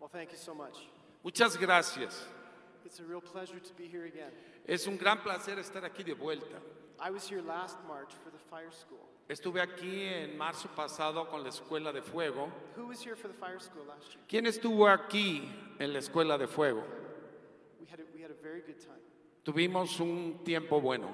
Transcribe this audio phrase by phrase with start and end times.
[0.00, 0.76] Well, thank you so much.
[1.24, 2.24] Muchas gracias.
[2.84, 4.30] It's a real pleasure to be here again.
[4.66, 6.60] Es un gran placer estar aquí de vuelta.
[7.00, 9.06] I was here last March for the fire school.
[9.28, 12.50] Estuve aquí en marzo pasado con la Escuela de Fuego.
[12.76, 14.24] Who was here for the fire school last year?
[14.28, 15.42] ¿Quién estuvo aquí
[15.78, 16.82] en la Escuela de Fuego?
[17.80, 19.00] We had a, we had a very good time.
[19.44, 21.08] Tuvimos un tiempo bueno.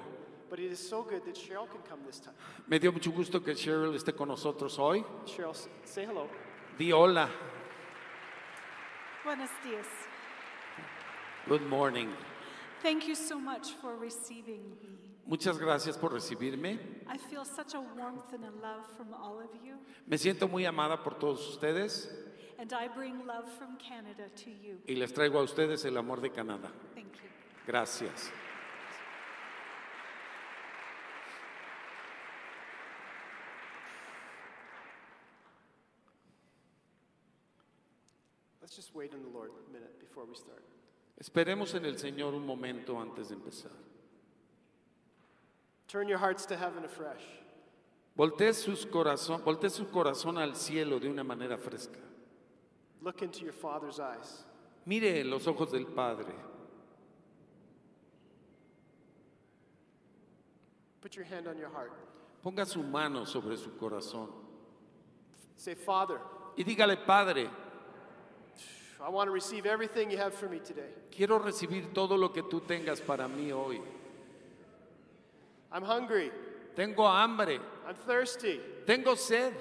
[0.49, 2.35] But it is so good that Cheryl can come this time.
[2.67, 5.03] Me dio mucho gusto que Cheryl esté con nosotros hoy.
[5.25, 6.29] Cheryl, say hello.
[6.77, 7.29] Di hola.
[9.25, 9.87] Buenos dias.
[11.47, 12.09] Good morning.
[12.81, 14.89] Thank you so much for receiving me.
[15.27, 16.77] Muchas gracias por recibirme.
[17.07, 19.73] I feel such a warmth and a love from all of you,
[20.07, 22.07] Me siento muy amada por todos ustedes
[22.59, 24.77] and I bring love from Canada to you.
[24.87, 26.71] y les traigo a ustedes el amor de Canadá.
[26.93, 27.29] Thank you.
[27.65, 28.31] Gracias.
[38.75, 40.63] Just wait in the Lord a minute before we start.
[41.21, 43.71] Esperemos en el Señor un momento antes de empezar.
[45.87, 47.23] Turn your hearts to heaven afresh.
[48.17, 51.99] Voltee, sus corazón, voltee su corazón al cielo de una manera fresca.
[53.01, 54.43] Look into your Father's eyes.
[54.85, 56.33] Mire los ojos del Padre.
[61.01, 61.93] Put your hand on your heart.
[62.43, 64.29] Ponga su mano sobre su corazón
[65.55, 66.19] Say, Father,
[66.57, 67.49] y dígale, Padre,
[69.01, 70.89] I want to receive everything you have for me today.
[71.11, 73.81] quiero recibir todo lo que tú tengas para mí hoy.
[75.71, 76.31] I'm hungry.
[76.75, 78.59] Tengo hambre, I'm thirsty.
[78.85, 79.53] tengo sed,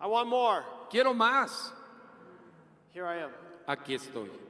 [0.00, 0.64] I want more.
[0.90, 1.72] quiero más.
[2.92, 3.30] Here I am.
[3.66, 4.28] Aquí estoy.
[4.28, 4.44] Let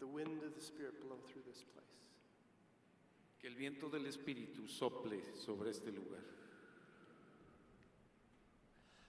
[0.00, 1.84] the wind of the Spirit blow through this place.
[3.40, 6.20] Que el viento del Espíritu sople sobre este lugar.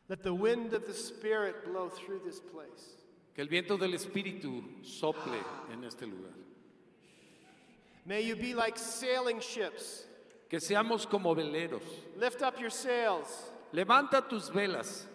[0.10, 2.98] Let the wind of the Spirit blow through this place.
[3.34, 5.42] Que el viento del Espíritu sople
[5.72, 6.34] en este lugar.
[8.06, 10.06] May you be like sailing ships.
[10.50, 11.84] Que seamos como veleros.
[12.18, 13.52] Lift up your sails.
[13.74, 15.06] Levanta tus velas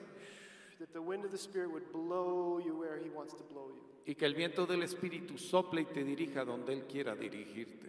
[0.81, 3.96] That the wind of the Spirit would blow you where He wants to blow you.
[4.07, 7.87] Y que el viento del Espíritu sople y te dirija donde Él quiera dirigirte.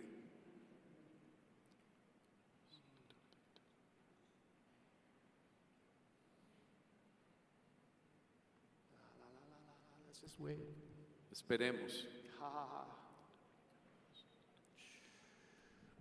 [11.31, 12.07] Esperemos.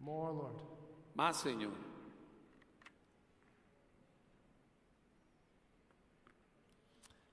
[0.01, 0.57] More, Lord.
[1.15, 1.73] Más, Señor.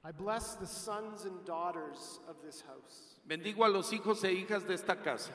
[0.06, 3.16] I bless the sons and daughters of this house.
[3.26, 5.32] Bendigo a los hijos e hijas de esta casa.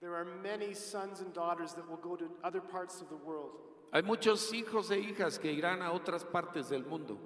[0.00, 3.52] There are many sons and daughters that will go to other parts of the world.
[3.92, 7.18] Hay muchos hijos e hijas que irán a otras partes del mundo.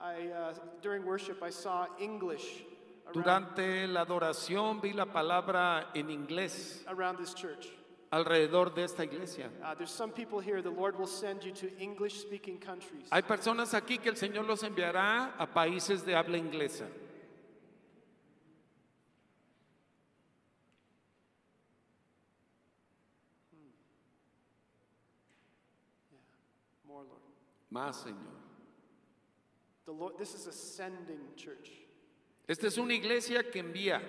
[0.00, 2.62] I, uh, during worship, I saw English
[3.06, 7.68] around, Durante la adoración vi la palabra en inglés around this church.
[8.14, 9.50] Alrededor de esta iglesia.
[9.62, 13.08] Uh, there's some people here, the Lord will send you to English speaking countries.
[13.10, 16.86] Hay personas aquí que el Señor los enviará a países de habla inglesa.
[26.86, 27.20] More, Lord.
[27.72, 28.16] Más, Señor.
[29.86, 30.18] The Lord.
[30.18, 31.70] This is a sending church.
[32.46, 34.00] Esta es una iglesia que envía.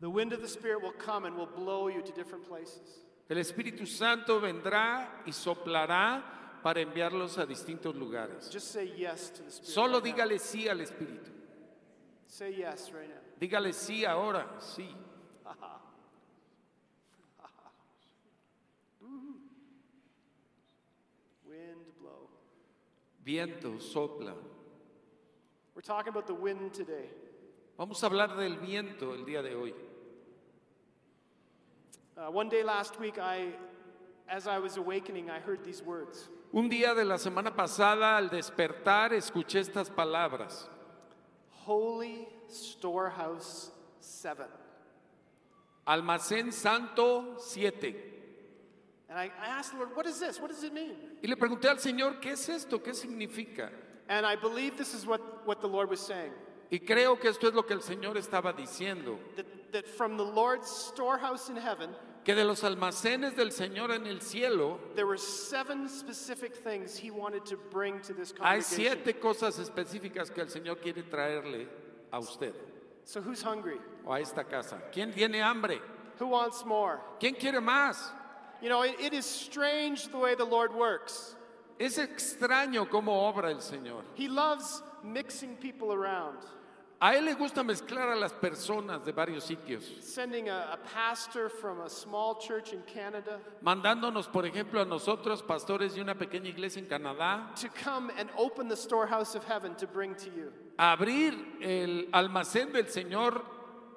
[0.00, 3.04] The wind of the Spirit will come and will blow you to different places.
[3.28, 6.22] El Espíritu Santo vendrá y soplará
[6.62, 8.50] para enviarlos a distintos lugares.
[8.50, 9.68] Just say yes to the Spirit.
[9.68, 10.24] Solo right now.
[10.24, 11.30] dígale sí al Espíritu.
[12.26, 13.20] Say yes right now.
[13.38, 14.88] Dígale sí ahora, sí.
[21.46, 22.28] Wind blow.
[23.22, 24.34] Viento sopla.
[25.74, 27.10] We're talking about the wind today.
[27.76, 29.74] Vamos a hablar del viento el día de hoy.
[32.20, 33.46] Uh, one day last week, I,
[34.28, 36.28] as I was awakening, I heard these words.
[36.52, 40.68] Un día de la semana pasada, al despertar, escuché estas palabras.
[41.48, 43.70] Holy Storehouse
[44.00, 44.44] 7.
[45.86, 47.94] Almacén Santo 7.
[49.08, 50.38] And I, I asked the Lord, what is this?
[50.38, 50.96] What does it mean?
[51.22, 52.80] Y le pregunté al Señor, ¿qué es esto?
[52.80, 53.70] ¿Qué significa?
[54.10, 56.32] And I believe this is what, what the Lord was saying.
[56.70, 60.24] Y creo que esto es lo que el Señor estaba diciendo, That, that from the
[60.24, 61.90] Lord's storehouse in heaven,
[62.30, 67.10] que de los almacenes del Señor en el cielo there were seven specific things he
[67.10, 71.66] wanted to bring to this hay siete cosas específicas que el Señor quiere traerle
[72.12, 72.54] a usted
[73.04, 73.78] So who's hungry?
[74.06, 74.80] o a esta casa.
[74.92, 75.80] ¿Quién tiene hambre?
[76.20, 77.00] Who wants more?
[77.18, 78.12] ¿Quién quiere más?
[78.62, 81.34] You know, it, it is strange the way the Lord works.
[81.80, 84.02] Es extraño cómo obra el Señor.
[84.14, 86.38] He loves mixing people around,
[87.02, 91.48] A Él le gusta mezclar a las personas de varios sitios, sending a, a pastor
[91.48, 96.50] from a small church in Canada mandándonos, por ejemplo, a nosotros, pastores de una pequeña
[96.50, 100.52] iglesia en Canadá, to come and open the storehouse of heaven to bring to you.
[100.78, 101.32] a abrir
[101.62, 103.42] el almacén del Señor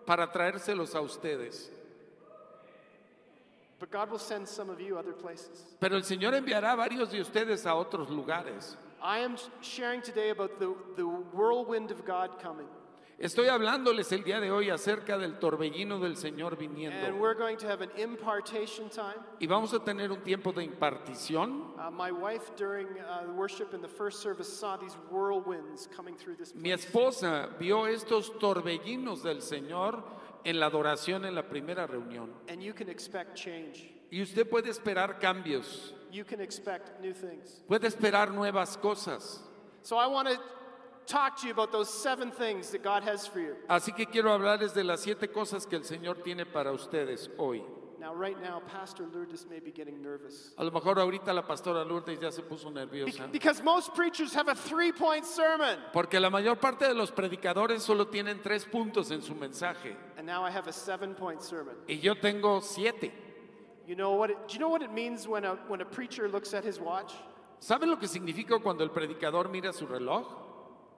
[0.05, 1.71] para traérselos a ustedes.
[3.81, 5.75] But God will send some of you other places.
[5.81, 8.77] Pero el Señor enviará a varios de ustedes a otros lugares.
[9.01, 12.67] I am sharing today about the, the whirlwind of God coming.
[13.19, 17.15] Estoy hablándoles el día de hoy acerca del torbellino del Señor And viniendo.
[17.19, 19.15] we're going to have an impartation time.
[19.39, 21.73] Y vamos a tener un tiempo de impartición.
[21.77, 22.01] Uh, uh,
[26.55, 30.03] Mi esposa vio estos torbellinos del Señor
[30.43, 32.33] en la adoración en la primera reunión.
[32.49, 33.93] And you can expect change.
[34.11, 37.63] Y usted puede esperar cambios, You can expect new things.
[37.67, 39.41] puede esperar nuevas cosas.
[39.81, 40.39] So I want to
[41.05, 43.55] talk to you about those seven things that God has for you.
[43.69, 47.63] Así que quiero hablarles de las siete cosas que el Señor tiene para ustedes hoy.
[47.99, 50.51] Now, right now, Pastor Lourdes may be getting nervous.
[50.57, 53.31] A lo mejor ahorita la pastora Lourdes ya se puso nerviosa.
[53.31, 55.77] because most preachers have a three point sermon.
[55.93, 59.95] Porque la mayor parte de los predicadores solo tienen tres puntos en su mensaje.
[60.17, 61.75] And now I have a seven point sermon.
[61.87, 63.13] Y yo tengo siete.
[63.87, 66.27] You know what it, do you know what it means when a, when a preacher
[66.27, 67.13] looks at his watch?
[67.61, 70.25] ¿Saben lo que significa cuando el predicador mira su reloj?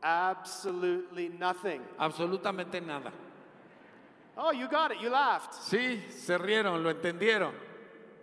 [0.05, 1.81] Absolutely nothing.
[1.99, 3.11] Absolutamente nada.
[4.37, 5.01] Oh, you got it.
[5.01, 5.53] You laughed.
[5.53, 7.53] Sí, se rieron, lo entendieron.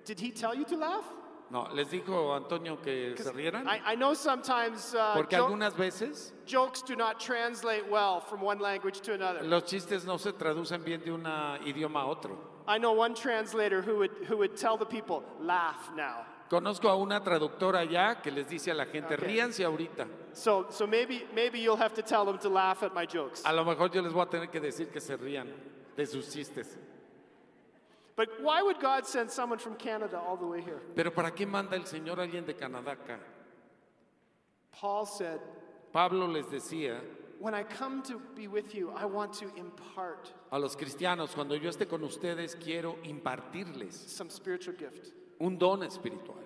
[0.05, 1.05] Did he tell you to laugh?
[1.50, 3.67] No, les dijo Antonio que se rieran.
[3.67, 8.40] I, I know sometimes uh, Porque jo- algunas veces jokes do not translate well from
[8.40, 9.43] one language to another.
[9.43, 11.25] los chistes no se traducen bien de un
[11.67, 12.38] idioma a otro.
[12.69, 16.25] I know one translator who would, who would tell the people, laugh now.
[16.52, 19.20] Conozco a una traductora ya que les dice a la gente, Ok.
[19.22, 20.06] ríanse ahorita.
[20.34, 23.40] So, so maybe, maybe you'll have to tell them to laugh at my jokes.
[23.46, 25.49] A lo mejor yo les voy a tener que decir que se rían
[25.96, 26.76] de sus chistes.
[28.16, 30.82] But why would God send someone from Canada all the way here?
[30.94, 33.19] Pero ¿para qué manda el Señor a alguien de Canadá acá?
[34.78, 35.40] Paul said,
[35.90, 37.00] Pablo les decía
[37.40, 41.54] When I come to be with you, I want to impart a los cristianos, cuando
[41.56, 45.14] yo esté con ustedes, quiero impartirles some spiritual gift.
[45.42, 46.36] Un don espiritual.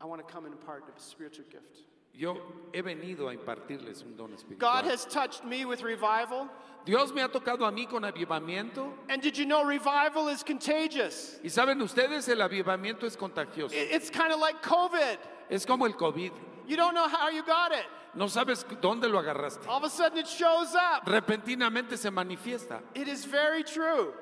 [0.00, 1.84] I want to come and impart a spiritual gift.
[2.14, 2.36] Yo
[2.72, 4.82] he venido a impartirles un don God espiritual.
[4.84, 6.48] has touched me with revival.
[6.84, 8.90] Dios me ha tocado a mí con avivamiento.
[9.08, 11.38] And did you know revival is contagious?
[11.44, 13.72] Y saben ustedes, el avivamiento es contagioso.
[13.74, 15.18] It- It's kind of like COVID.
[15.50, 16.32] Es como el COVID.
[16.66, 17.84] You don't know how you got it.
[18.14, 19.66] No sabes dónde lo agarraste.
[19.68, 21.04] All of a sudden it shows up.
[21.06, 22.80] Repentinamente se manifiesta.
[22.94, 24.12] It is very true.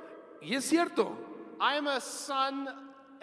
[0.42, 1.16] Y es cierto.
[1.60, 2.68] I am a son,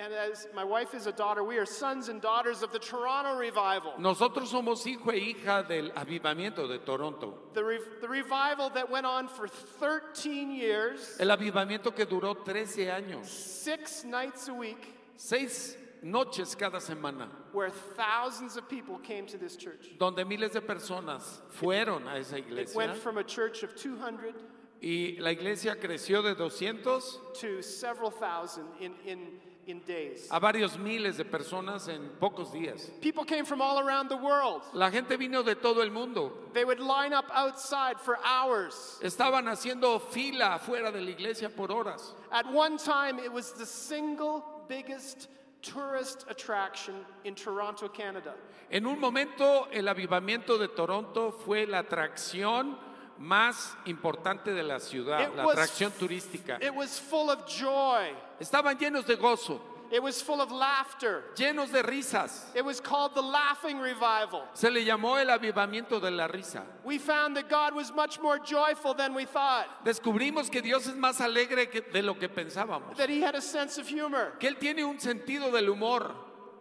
[0.04, 3.38] and as my wife is a daughter, we are sons and daughters of the Toronto
[3.38, 3.94] revival.
[4.00, 7.34] Nosotros somos hijo e hija del avivamiento de Toronto.
[7.54, 12.88] The, re- the revival that went on for 13 years, El avivamiento que duró 13
[12.88, 13.26] años.
[13.26, 17.30] six nights a week, Seis noches cada semana.
[17.54, 19.92] where thousands of people came to this church.
[19.98, 22.76] Donde miles de personas fueron a esa It iglesia.
[22.78, 24.34] went from a church of 200
[24.82, 27.02] Y la iglesia creció de 200
[27.36, 29.20] to several thousand in, in,
[29.67, 30.27] in days.
[30.32, 32.89] a varios miles de personas en pocos días.
[33.01, 34.62] People came from all around the world.
[34.74, 36.32] La gente vino de todo el mundo.
[36.53, 39.00] They would line up outside for hours.
[39.01, 42.13] Estaban haciendo fila afuera de la iglesia por horas.
[42.32, 45.27] At one time, it was the single biggest
[45.62, 48.34] tourist attraction in Toronto, Canada.
[48.70, 52.75] En un momento el avivamiento de Toronto fue la atracción
[53.20, 56.58] más importante de la ciudad, It la was- atracción turística.
[56.62, 58.12] It was full of joy.
[58.44, 59.60] Estaban llenos de gozo,
[59.92, 61.24] It was full of laughter.
[61.36, 62.46] llenos de risas.
[62.56, 64.44] It was called the Laughing Revival.
[64.54, 66.64] Se le llamó el avivamiento de la risa.
[66.84, 70.96] We found that God was much more joyful than we thought, Descubrimos que Dios es
[70.96, 74.34] más alegre que- de lo que pensábamos, that He had a sense of humor.
[74.40, 76.12] que Él tiene un sentido del humor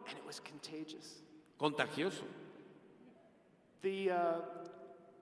[0.06, 1.22] And it was contagious.
[1.58, 2.24] contagioso.
[3.80, 4.34] The uh,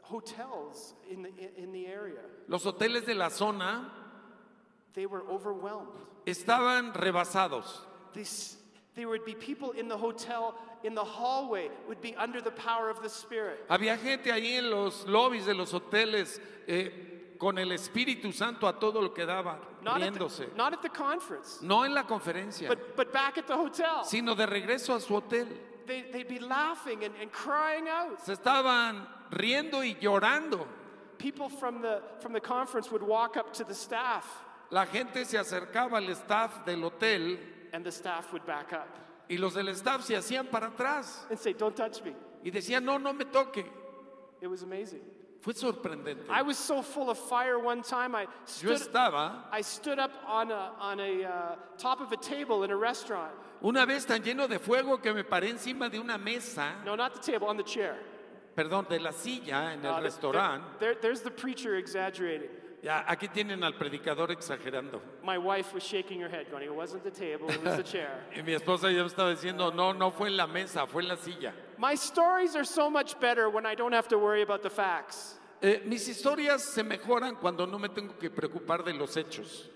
[0.03, 2.21] hotels in the, in the area.
[2.49, 3.89] Los hoteles de la zona
[4.95, 5.87] They were overwhelmed.
[6.27, 7.65] Estaban rebasados.
[8.13, 8.57] This,
[8.95, 12.91] there would be people in the hotel, in the hallway, would be under the power
[12.91, 13.67] of the Spirit.
[13.69, 18.73] Había gente ahí en los lobbies de los hoteles eh, con el Espíritu Santo a
[18.79, 20.51] todo lo que daba, Not at, riéndose.
[20.51, 24.05] the, not at the conference, No en la conferencia, but, but back at the hotel.
[24.05, 25.47] sino de regreso a su hotel.
[25.87, 28.21] They, they'd be laughing and, and crying out.
[28.25, 30.67] Se estaban riendo y llorando.
[31.19, 34.25] People from the, from the conference would walk up to the staff,
[34.71, 37.39] La gente se acercaba al staff del hotel
[37.73, 38.89] and the staff would back up
[39.29, 42.15] y los del staff se hacían para atrás and say, Don't touch me.
[42.45, 43.65] y decían, no, no me toque.
[44.41, 45.01] It was amazing.
[45.41, 46.25] Fue sorprendente.
[46.29, 48.23] I was so full of fire one time, I
[48.63, 52.63] Yo stood, estaba I stood up on a, on a uh, top of a table
[52.65, 53.33] in a restaurant.
[53.63, 57.15] una vez tan lleno de fuego que me paré encima de una mesa, No, not
[57.15, 57.97] the table, on the chair.
[58.57, 60.65] perdón, de la silla en Uh, el there- restaurante.
[60.79, 62.51] there- there's the preacher exaggerating.
[62.83, 65.03] Ya, aquí tienen al predicador exagerando.
[65.23, 68.25] My wife was shaking her head, going, It wasn't the table, it was the chair.
[68.35, 71.09] Y mi esposa ya me estaba diciendo, no, no fue en la mesa, fue en
[71.09, 71.53] la silla.
[71.77, 75.37] My stories are so much better when I don't have to worry about the facts.
[75.63, 79.69] Eh, mis historias se mejoran cuando no me tengo que preocupar de los hechos.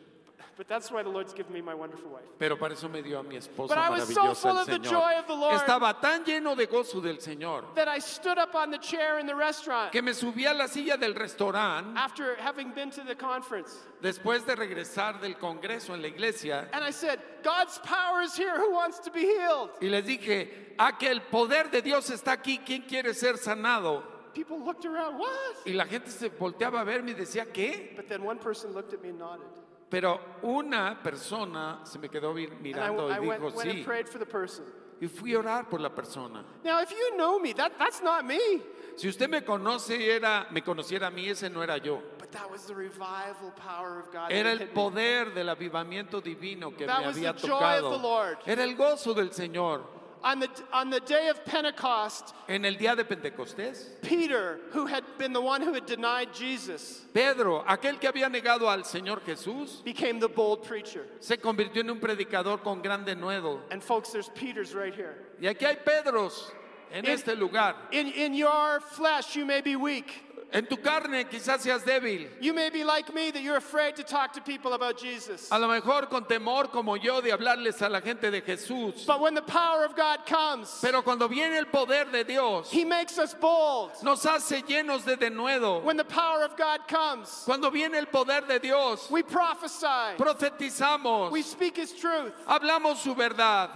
[0.56, 2.22] But that's why the Lord's given me my wonderful wife.
[2.38, 4.58] Pero para eso me dio a mi esposa But I was so maravillosa full el
[4.58, 4.90] of the Señor.
[4.90, 5.60] joy of the Lord.
[5.60, 9.26] Estaba tan lleno de gozo del Señor That I stood up on the chair in
[9.26, 13.16] the restaurant que me subí a la silla del restaurante after having been to the
[13.16, 13.76] conference.
[14.00, 18.56] después de regresar del congreso en la iglesia And I said, God's power is here.
[18.56, 19.70] Who wants to be healed?
[19.82, 24.02] y les dije, a que el poder de Dios está aquí, ¿quién quiere ser sanado?
[24.34, 25.66] People looked around, What?
[25.66, 27.92] Y la gente se volteaba a verme y decía, ¿qué?
[27.96, 29.46] But then one person looked at me and nodded.
[29.90, 33.84] Pero una persona se me quedó mirando I y dijo, sí.
[33.84, 34.64] prayed for the person.
[35.00, 36.44] Y fui a orar por la persona.
[36.64, 38.62] Now, if you know me, that, that's not me.
[38.96, 42.00] Si usted me conoce, era, me conociera a mí, ese no era yo.
[42.18, 44.30] But that was the revival power of God.
[44.30, 48.38] Era el poder del avivamiento divino que That me había tocado.
[48.46, 49.82] Era el gozo del Señor.
[50.24, 55.04] On the, on the day of Pentecost, En el día de Pentecostés, Peter, who had
[55.18, 59.84] been the one who had denied Jesus, Pedro, aquel que había negado al Señor Jesús,
[59.84, 61.04] became the bold preacher.
[61.20, 63.60] se convirtió en un predicador con gran denuedo.
[63.70, 65.14] And folks, there's Peters right here.
[65.38, 66.50] Y aquí hay Pedros
[66.90, 67.74] en En- este lugar.
[67.92, 70.10] In, in your flesh, you may be weak.
[70.52, 72.28] En tu carne quizás seas débil.
[72.40, 75.48] You may be like me, that you're afraid to talk to people about Jesus.
[75.50, 79.04] A lo mejor con temor como yo de hablarles a la gente de Jesús.
[79.04, 82.84] But when the power of God comes, Pero cuando viene el poder de Dios, He
[82.84, 83.90] makes us bold.
[84.04, 85.82] nos hace llenos de denuedo.
[85.82, 91.32] When the power of God comes, Cuando viene el poder de Dios, we prophesy, profetizamos,
[91.32, 92.32] we speak His truth.
[92.46, 93.70] hablamos su verdad.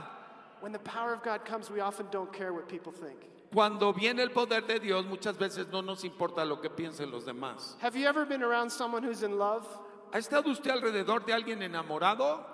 [0.60, 3.16] When the power of God comes, we often don't care what people think.
[3.52, 7.24] Cuando viene el poder de Dios, muchas veces no nos importa lo que piensen los
[7.24, 7.76] demás.
[7.80, 9.64] Have you ever been around someone who's in love?
[10.12, 12.46] ¿Ha estado usted alrededor de alguien enamorado?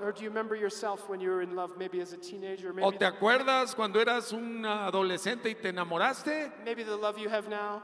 [2.82, 6.52] ¿O te acuerdas cuando eras un adolescente y te enamoraste?
[6.64, 7.80] maybe the love you have now?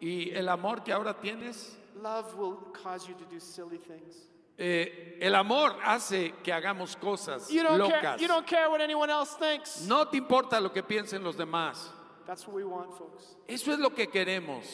[0.00, 4.28] Y el amor que ahora tienes, Love will cause you to do silly things.
[4.58, 8.20] eh, el amor hace que hagamos cosas You don't, care, locas.
[8.20, 9.86] you don't care what anyone else thinks.
[9.88, 11.90] No te importa lo que piensen los demás.
[12.26, 13.36] That's what we want, folks.
[13.48, 14.64] Eso es lo que queremos.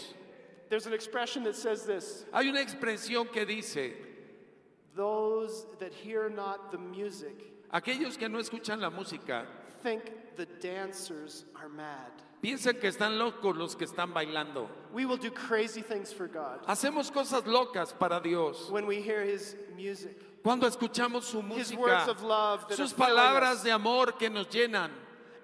[0.70, 3.92] There's an expression that says this Hay una expresión que dice,
[4.94, 7.34] Those that hear not the music
[7.72, 9.46] aquellos que no escuchan la música
[9.82, 12.10] think the dancers are mad.
[12.42, 14.68] piensan que están locos los que están bailando.
[14.92, 18.70] We will do crazy things for God Hacemos cosas locas para Dios.
[18.70, 20.16] when we hear His music.
[20.42, 24.46] Cuando escuchamos su His música, words of love that sus palabras de amor que nos
[24.48, 24.90] llenan.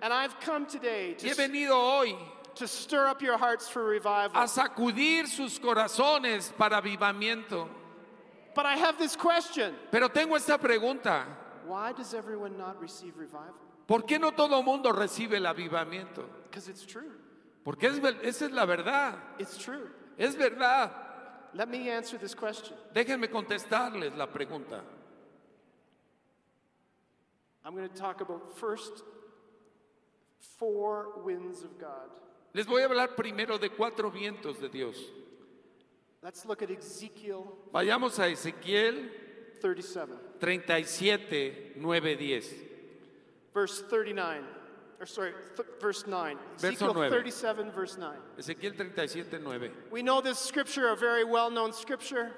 [0.01, 2.17] And I've come today Y he to, venido hoy
[2.57, 4.41] to stir up your hearts for revival.
[4.41, 7.69] a sacudir sus corazones para avivamiento.
[8.55, 11.25] But I have this question Pero tengo esta pregunta.
[11.67, 13.55] Why does everyone not receive revival?
[13.87, 16.25] ¿Por qué no todo mundo recibe el avivamiento?
[16.51, 17.13] Because it's true.
[17.65, 19.15] Porque es, esa es la verdad.
[19.39, 19.91] It's true.
[20.17, 20.91] Es verdad.
[21.55, 22.77] Let me answer this question.
[22.95, 24.81] Déjenme contestarles la pregunta.
[27.65, 29.03] I'm going to talk about first
[30.39, 32.11] four winds of God.
[32.55, 34.97] Les voy a hablar primero de cuatro vientos de Dios.
[36.23, 39.09] Let's look at Ezekiel Vayamos a Ezequiel
[39.61, 40.09] 37,
[40.41, 42.43] 37, 9, 10.
[43.55, 44.45] verse 39.
[45.01, 46.37] Or sorry, th- verse 9.
[46.57, 47.11] Verso Ezekiel 9.
[47.11, 48.17] 37, verse 9.
[48.39, 49.71] Ezequiel 37, 9.
[49.93, 52.33] We know this scripture, a very well known scripture.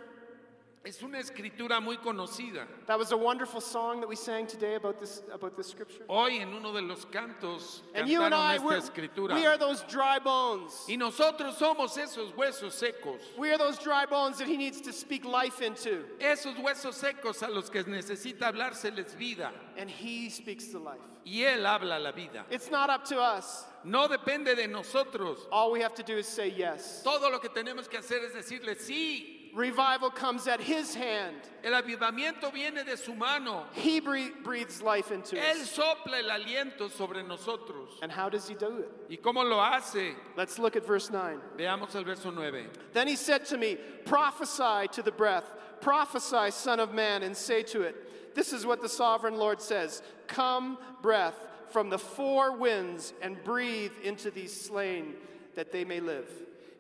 [0.83, 2.67] Es una escritura muy conocida.
[2.87, 6.05] That was a wonderful song that we sang today about this, about this scripture.
[6.09, 9.35] Hoy en uno de los cantos And you and I, esta escritura.
[9.35, 10.87] we are those dry bones.
[10.89, 13.21] Y nosotros somos esos huesos secos.
[13.37, 16.03] We are those dry bones that he needs to speak life into.
[16.19, 19.51] Esos huesos secos a los que necesita hablárseles vida.
[19.77, 21.01] And he speaks the life.
[21.27, 22.47] Y Él habla la vida.
[22.51, 23.67] It's not up to us.
[23.85, 25.47] No depende de nosotros.
[25.53, 27.03] All we have to do is say yes.
[27.05, 29.40] Todo lo que tenemos que hacer es decirle sí.
[29.55, 31.37] Revival comes at his hand.
[31.65, 33.65] El avivamiento viene de su mano.
[33.73, 35.77] He bre- breathes life into Él us.
[35.77, 37.89] sopla el aliento sobre nosotros.
[38.03, 38.91] And how does he do it?
[39.11, 40.15] ¿Y cómo lo hace?
[40.37, 41.39] Let's look at verse 9.
[41.59, 42.67] Veamos el verso 9.
[42.93, 47.63] Then he said to me, Prophesy to the breath, prophesy, Son of Man, and say
[47.65, 51.35] to it, This is what the sovereign Lord says Come, breath,
[51.71, 55.15] from the four winds, and breathe into these slain,
[55.57, 56.29] that they may live.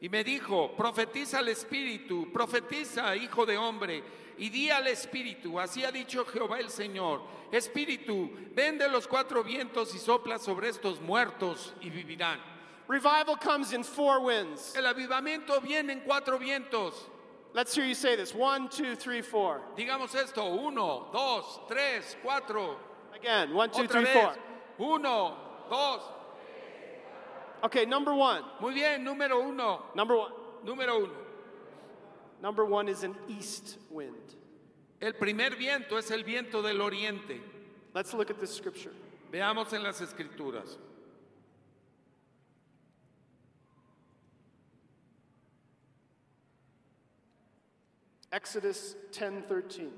[0.00, 4.02] Y me dijo, profetiza al Espíritu, profetiza, hijo de hombre,
[4.38, 7.20] y di al Espíritu, así ha dicho Jehová el Señor,
[7.52, 12.40] Espíritu, ven de los cuatro vientos y sopla sobre estos muertos y vivirán.
[12.88, 14.74] Revival comes in four winds.
[14.74, 16.94] El avivamiento viene en cuatro vientos.
[17.52, 19.60] Let's hear you say this one, two, three, four.
[19.76, 22.76] Digamos esto, uno, dos, tres, cuatro.
[23.14, 24.36] Again, one, two, Otra three, vez, four.
[24.96, 25.36] uno,
[25.68, 26.00] dos.
[27.62, 28.42] Okay, number one.
[28.60, 30.32] Muy bien, número uno, Number one.
[30.64, 31.12] número uno.
[32.42, 34.34] Number one is an east wind.
[35.00, 37.40] El primer viento es el viento del oriente.
[37.94, 38.92] Let's look at this scripture.
[39.32, 40.76] Veamos en las escrituras.
[48.32, 49.88] Exodus 10 13.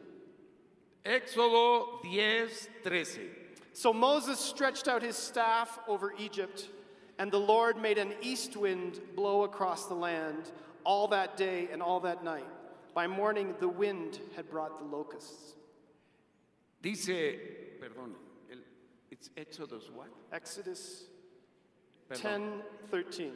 [1.05, 3.21] Éxodo 10, 13.
[3.73, 6.69] So Moses stretched out his staff over Egypt,
[7.19, 10.51] and the Lord made an east wind blow across the land
[10.85, 12.47] all that day and all that night.
[12.95, 15.55] By morning, the wind had brought the locusts.
[16.83, 17.39] Dice,
[17.81, 18.15] perdón,
[18.51, 18.59] el,
[19.11, 20.09] it's Éxodos what?
[20.33, 21.05] Exodus
[22.09, 22.63] Perdón.
[22.91, 23.33] 10 13.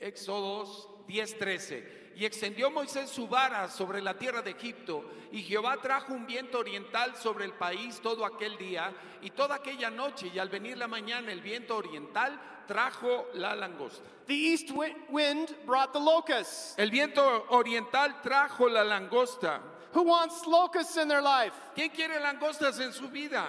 [0.00, 2.14] Éxodos 10:13.
[2.16, 6.58] Y extendió Moisés su vara sobre la tierra de Egipto, y Jehová trajo un viento
[6.58, 10.88] oriental sobre el país todo aquel día y toda aquella noche, y al venir la
[10.88, 14.02] mañana el viento oriental trajo la langosta.
[14.26, 14.72] The east
[15.10, 16.74] wind brought the locusts.
[16.78, 19.60] El viento oriental trajo la langosta.
[19.92, 21.54] Who wants locusts in their life?
[21.74, 23.46] ¿Quién quiere langostas en su vida?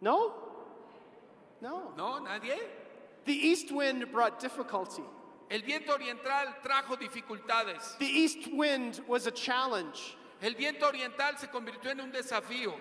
[0.00, 0.34] No?
[1.60, 1.92] No.
[1.96, 2.20] ¿No?
[2.20, 2.58] ¿Nadie?
[3.24, 5.02] The east wind brought difficulty.
[5.50, 7.98] El viento oriental trajo dificultades.
[7.98, 10.16] The east wind was a challenge.
[10.40, 12.74] El viento oriental se convirtió en un desafío.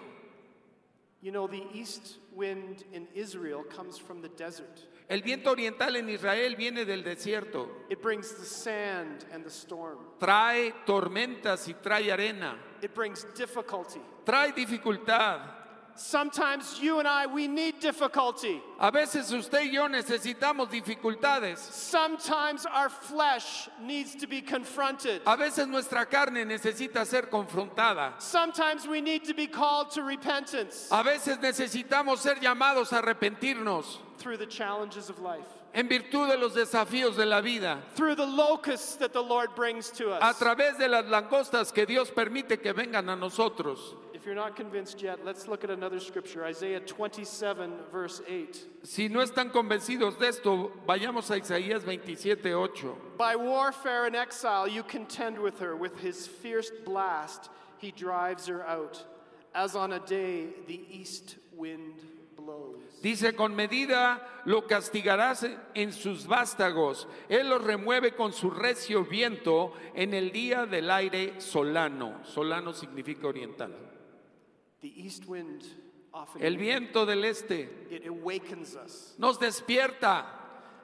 [1.22, 4.88] You know, the east wind in Israel comes from the desert.
[5.12, 7.68] El viento oriental en Israel viene del desierto.
[7.90, 9.98] It brings the sand and the storm.
[10.18, 12.58] Trae tormentas y trae arena.
[12.82, 14.00] It brings difficulty.
[14.26, 15.42] Trae dificultad.
[15.96, 18.62] Sometimes you and I, we need difficulty.
[18.80, 21.58] A veces usted y yo necesitamos dificultades.
[21.58, 25.22] Sometimes our flesh needs to be confronted.
[25.28, 28.14] A veces nuestra carne necesita ser confrontada.
[28.22, 33.98] Sometimes we need to be called to repentance A veces necesitamos ser llamados a arrepentirnos
[34.22, 38.26] through the challenges of life, en virtud de los desafíos de la vida, through the
[38.26, 40.22] locusts that the Lord brings to us.
[40.22, 43.96] a través de las langostas que Dios permite que vengan a nosotros.
[44.14, 48.66] If you're not convinced yet, let's look at another scripture Isaiah 27, verse 8.
[48.84, 53.18] Si no están convencidos de esto, vayamos a Isaías 27, 8.
[53.18, 55.76] By warfare and exile, you contend with her.
[55.76, 59.04] With his fierce blast, he drives her out.
[59.56, 61.96] As on a day, the east wind
[62.38, 62.78] blows.
[63.02, 67.08] Dice, con medida lo castigarás en sus vástagos.
[67.30, 72.24] Él los remueve con su recio viento en el día del aire solano.
[72.24, 73.74] Solano significa oriental.
[74.82, 75.64] The east wind
[76.12, 79.16] often El viento del este it awakens us.
[79.18, 80.26] nos despierta.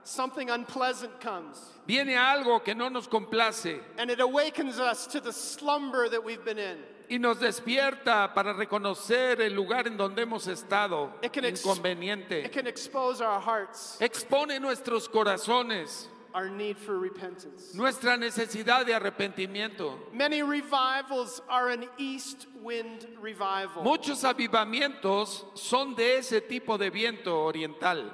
[0.03, 5.34] Something unpleasant comes, Viene algo que no nos complace and it awakens us to the
[5.34, 6.77] slumber that we've been in.
[7.10, 11.13] Y nos despierta para reconocer el lugar en donde hemos estado.
[11.22, 12.43] It can, Inconveniente.
[12.46, 17.74] it can expose our hearts, Expone nuestros corazones, our need for repentance.
[17.74, 19.98] nuestra necesidad de arrepentimiento.
[20.13, 23.84] Many revivals are an east wind revival.
[23.84, 28.12] Muchos avivamientos son de ese tipo de viento oriental,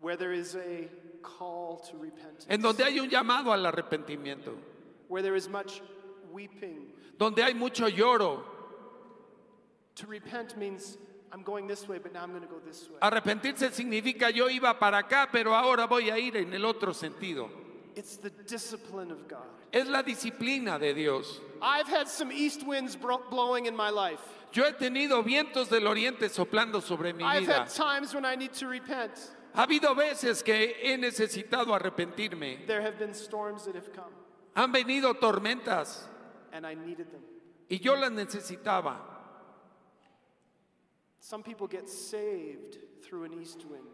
[0.00, 0.88] where there is a
[1.22, 4.54] call to repentance, en donde hay un llamado al arrepentimiento,
[5.08, 5.80] where there is much
[6.32, 6.92] weeping.
[7.18, 8.42] donde hay mucho lloro.
[9.96, 10.96] To repent means
[11.32, 12.98] I'm going this way, but now I'm going to go this way.
[13.02, 17.50] Arrepentirse significa yo iba para acá, pero ahora voy a ir en el otro sentido.
[17.96, 19.42] It's the discipline of God.
[19.72, 21.40] Es la disciplina de Dios.
[21.60, 24.20] I've had some east winds blowing in my life.
[24.52, 27.52] Yo he tenido vientos del oriente soplando sobre mi I've vida.
[27.64, 29.12] had times when I need to repent.
[29.54, 32.66] Ha habido veces que he necesitado arrepentirme.
[32.66, 34.12] There have been storms that have come,
[34.54, 36.06] Han venido tormentas
[36.52, 37.22] and I needed them.
[37.70, 38.96] y yo las necesitaba.
[41.20, 43.84] Some people get saved through an east wind.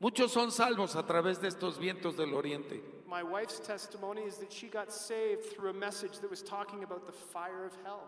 [0.00, 2.80] Muchos son salvos a través de estos vientos del oriente.
[3.08, 7.04] My wife's testimony is that she got saved through a message that was talking about
[7.06, 8.02] the fire of hell.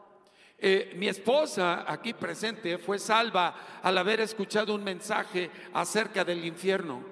[0.63, 7.03] Eh, mi esposa aquí presente fue salva al haber escuchado un mensaje acerca del infierno.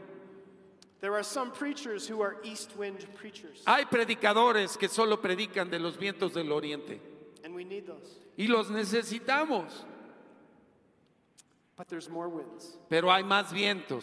[1.00, 5.78] There are some preachers who are east wind preachers, Hay predicadores que solo predican de
[5.78, 6.98] los vientos del oriente
[7.44, 8.16] and we need those.
[8.36, 9.84] y los necesitamos,
[11.76, 12.76] But there's more winds.
[12.90, 14.02] pero hay más vientos.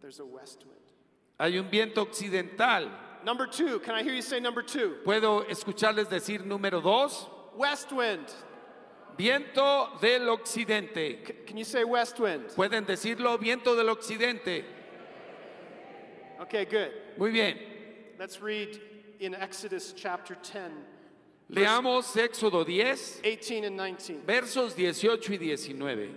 [0.00, 0.78] There's a west wind.
[1.38, 2.90] Hay un viento occidental.
[3.24, 4.96] Number two, can I hear you say number two?
[5.04, 8.26] Puedo escucharles decir número dos, West wind.
[9.16, 11.24] viento del occidente.
[11.24, 12.48] C- can you say west wind?
[12.56, 14.64] Pueden decirlo, viento del occidente.
[16.42, 16.90] Okay, good.
[17.18, 17.56] Muy bien.
[18.18, 18.80] Let's read
[19.20, 20.72] in Exodus chapter 10,
[21.52, 24.22] Leamos Éxodo 10, 18 and 19.
[24.26, 26.14] versos 18 y 19.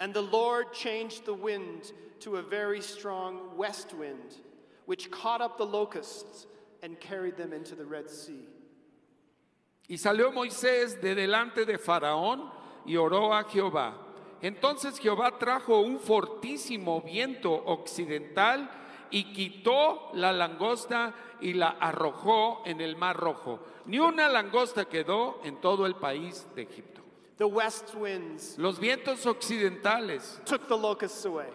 [0.00, 4.38] And the Lord changed the wind to a very strong west wind,
[4.86, 6.46] which caught up the locusts
[6.82, 8.48] and carried them into the Red Sea.
[9.90, 12.50] Y salió Moisés de delante de Faraón
[12.86, 13.92] y oró a Jehová.
[14.42, 18.70] Entonces Jehová trajo un fortísimo viento occidental
[19.10, 23.60] y quitó la langosta y la arrojó en el mar rojo.
[23.86, 27.02] Ni una langosta quedó en todo el país de Egipto.
[27.38, 31.48] The west winds Los vientos occidentales took the locusts away.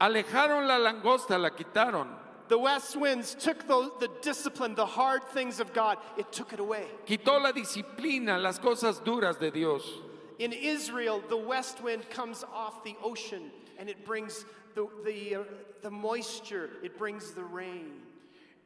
[0.00, 2.08] alejaron la langosta, la quitaron.
[2.48, 6.60] The west winds took the, the discipline, the hard things of God, it took it
[6.60, 6.86] away.
[7.06, 10.00] Quitó la disciplina, las cosas duras de Dios.
[10.38, 15.44] In Israel, the west wind comes off the ocean and it brings the, the, uh,
[15.82, 18.00] the moisture, it brings the rain.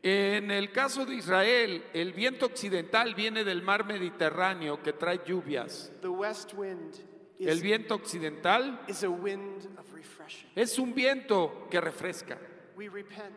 [0.02, 5.90] En el caso de Israel, el viento occidental viene del mar Mediterráneo que trae lluvias.
[6.00, 6.94] The west wind
[7.40, 10.48] El is, viento occidental is a wind of refreshing.
[10.54, 12.38] es un viento que refresca.
[12.76, 13.34] We repent,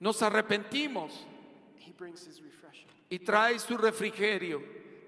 [0.00, 1.12] Nos arrepentimos
[1.78, 2.86] He brings His refreshing.
[3.10, 4.62] y trae su refrigerio.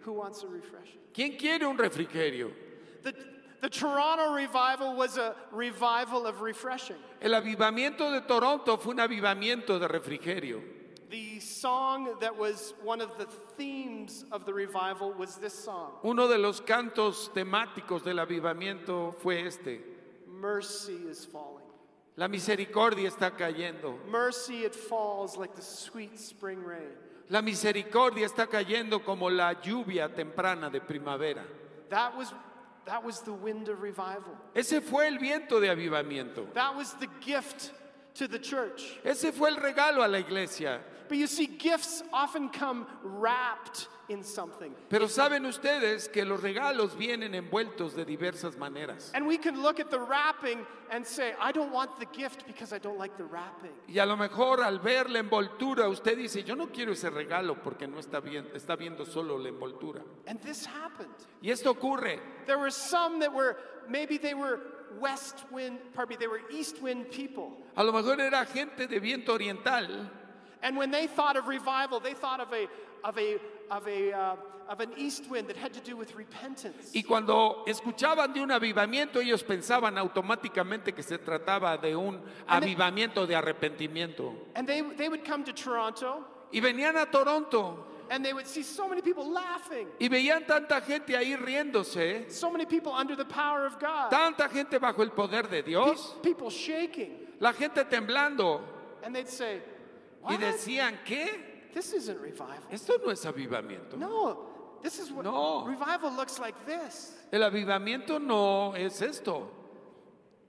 [0.05, 1.01] Who wants a refreshing?
[1.15, 2.51] ¿Quién quiere un refrigerio?
[3.03, 3.13] The,
[3.63, 6.97] the Toronto revival was a revival of refreshing.
[7.21, 10.61] El avivamiento de Toronto fue un avivamiento de refrigerio.
[11.09, 16.27] The song that was one of the themes of the revival was this song Uno
[16.27, 19.81] de los cantos temáticos del avivamiento fue este.
[20.27, 21.63] Mercy is falling.
[22.17, 23.97] La misericordia está cayendo.
[24.09, 26.91] Mercy, it falls like the sweet spring rain.
[27.31, 31.45] La misericordia está cayendo como la lluvia temprana de primavera.
[31.89, 32.35] That was,
[32.87, 34.37] that was the wind of revival.
[34.55, 36.53] Ese fue el viento de avivamiento.
[36.55, 37.73] That was the gift
[38.15, 38.99] to the church.
[39.05, 40.81] Ese fue el regalo a la iglesia.
[41.13, 44.75] But you see, gifts often come wrapped in something.
[44.89, 49.11] Pero saben ustedes que los regalos vienen envueltos de diversas maneras.
[49.13, 52.73] And we can look at the wrapping and say, I don't want the gift because
[52.73, 53.73] I don't like the wrapping.
[53.87, 57.63] Y a lo mejor al ver la envoltura usted dice, yo no quiero ese regalo
[57.63, 60.01] porque no está bien, está viendo solo la envoltura.
[60.27, 61.13] And this happened.
[61.43, 62.21] Y esto ocurre.
[62.47, 64.61] There were some that were, maybe they were
[64.99, 67.59] west wind, pardon me, they were east wind people.
[67.77, 70.11] A lo mejor era gente de viento oriental
[70.63, 72.69] And when they thought of revival, they thought of a,
[73.05, 73.39] of a,
[73.71, 74.37] of a, uh,
[74.69, 76.93] of an east wind that had to do with repentance.
[76.95, 83.27] y cuando escuchaban de un avivamiento ellos pensaban automáticamente que se trataba de un avivamiento
[83.27, 84.33] de arrepentimiento.
[84.55, 86.25] And they, they would come to Toronto.
[86.53, 87.87] Y venían a Toronto.
[88.11, 92.51] And they would see so many people laughing, y veían tanta gente ahí riéndose, so
[92.51, 96.15] many people under the power of God, tanta gente bajo el poder de Pe- Dios,
[96.23, 97.17] people shaking.
[97.41, 98.61] la gente temblando.
[99.03, 99.61] And they'd say,
[100.31, 101.71] y decían, ¿qué?
[101.75, 102.59] This isn't revival.
[102.71, 103.97] Esto no es avivamiento.
[103.97, 105.65] No, this is what No.
[105.67, 107.17] revival looks like this.
[107.33, 109.49] El avivamiento no es esto,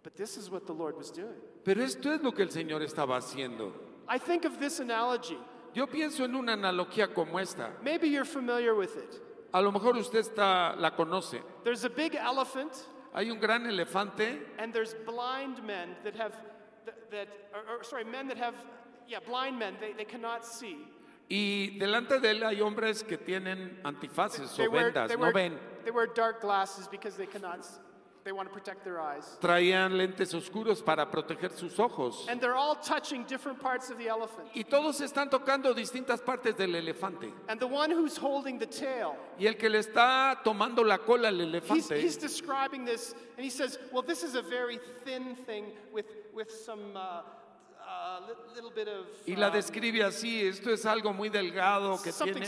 [0.03, 1.39] But this is what the Lord was doing.
[1.63, 3.71] pero esto es lo que el Señor estaba haciendo.
[4.09, 5.37] I think of this analogy.
[5.73, 7.71] Yo pienso en una analogía como esta.
[7.81, 9.21] Maybe you're familiar with it.
[9.53, 11.41] A lo mejor usted está, la conoce.
[11.63, 12.73] There's a big elephant,
[13.13, 16.33] Hay un gran elefante and there's blind men that have,
[16.85, 18.55] that, that or, or, sorry, men that have,
[19.07, 20.77] yeah, blind men, they, they cannot see.
[21.29, 25.23] y delante de él hay hombres que tienen antifaces They o wear, vendas, they, no
[25.23, 25.59] wear, ven.
[25.83, 27.79] they wear dark glasses because they cannot see.
[28.23, 29.37] They want to protect their eyes.
[29.41, 32.25] traían lentes oscuros para proteger sus ojos.
[32.29, 34.47] And they're all touching different parts of the elephant.
[34.55, 37.33] Y todos están tocando distintas partes del elefante.
[37.49, 41.27] And the one who's holding the tail, Y el que le está tomando la cola
[41.27, 45.35] al he's, elefante he's describing this, and he says, Well, this is a very thin
[45.35, 47.23] thing with, with some uh,
[49.25, 52.45] y la um, describe así, esto es algo muy delgado que tiene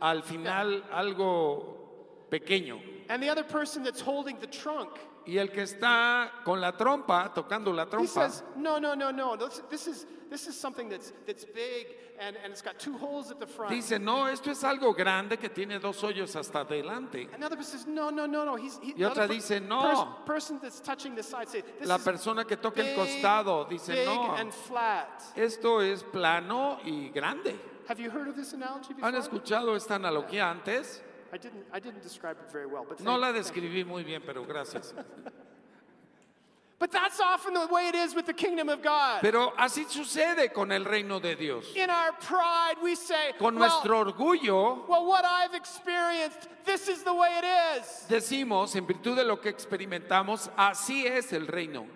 [0.00, 1.85] al final algo
[2.30, 2.80] pequeño.
[3.08, 4.90] And the other person that's holding the trunk,
[5.26, 9.10] Y el que está con la trompa, tocando la he trompa, says, No, no, no,
[9.10, 9.36] no.
[9.36, 11.86] This, this, is, this is something that's, that's big
[12.20, 13.70] and, and it's got two holes at the front.
[13.72, 17.28] dice, no, esto es algo grande que tiene dos hoyos hasta adelante.
[17.34, 18.54] Another person says, No, no, no, no.
[18.56, 22.04] He's, he, Y otra dice, "No." person that's touching the side say, This La is
[22.04, 25.22] persona que toca el big, costado dice, big no, and flat.
[25.36, 27.54] esto es plano y grande.
[27.88, 29.18] Have you heard of this analogy ¿Han before?
[29.18, 31.02] escuchado esta analogía antes?
[31.32, 34.22] I didn't, I didn't describe it very well, but, No thank- la describí muy bien,
[34.24, 34.94] pero gracias.
[36.78, 39.20] but that's often the way it is with the kingdom of God.
[39.22, 41.64] Pero así sucede con el reino de Dios.
[41.74, 47.02] In our pride, we say, Con well, nuestro orgullo well, what I've experienced, this is
[47.02, 47.44] the way it
[47.80, 48.04] is.
[48.08, 51.86] decimos, en virtud de lo que experimentamos, así es el reino.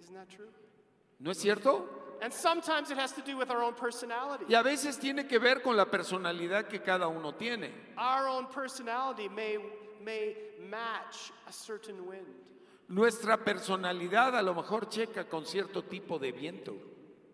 [0.00, 0.48] Isn't that true?
[1.20, 1.86] ¿No es cierto?
[2.24, 4.46] And sometimes it has to do with our own personality.
[4.48, 7.70] Y a veces tiene que ver con la personalidad que cada uno tiene.
[7.98, 9.58] Our own personality may,
[10.02, 10.34] may
[10.70, 12.24] match a certain wind.
[12.88, 16.74] Nuestra personalidad a lo mejor checa con cierto tipo de viento.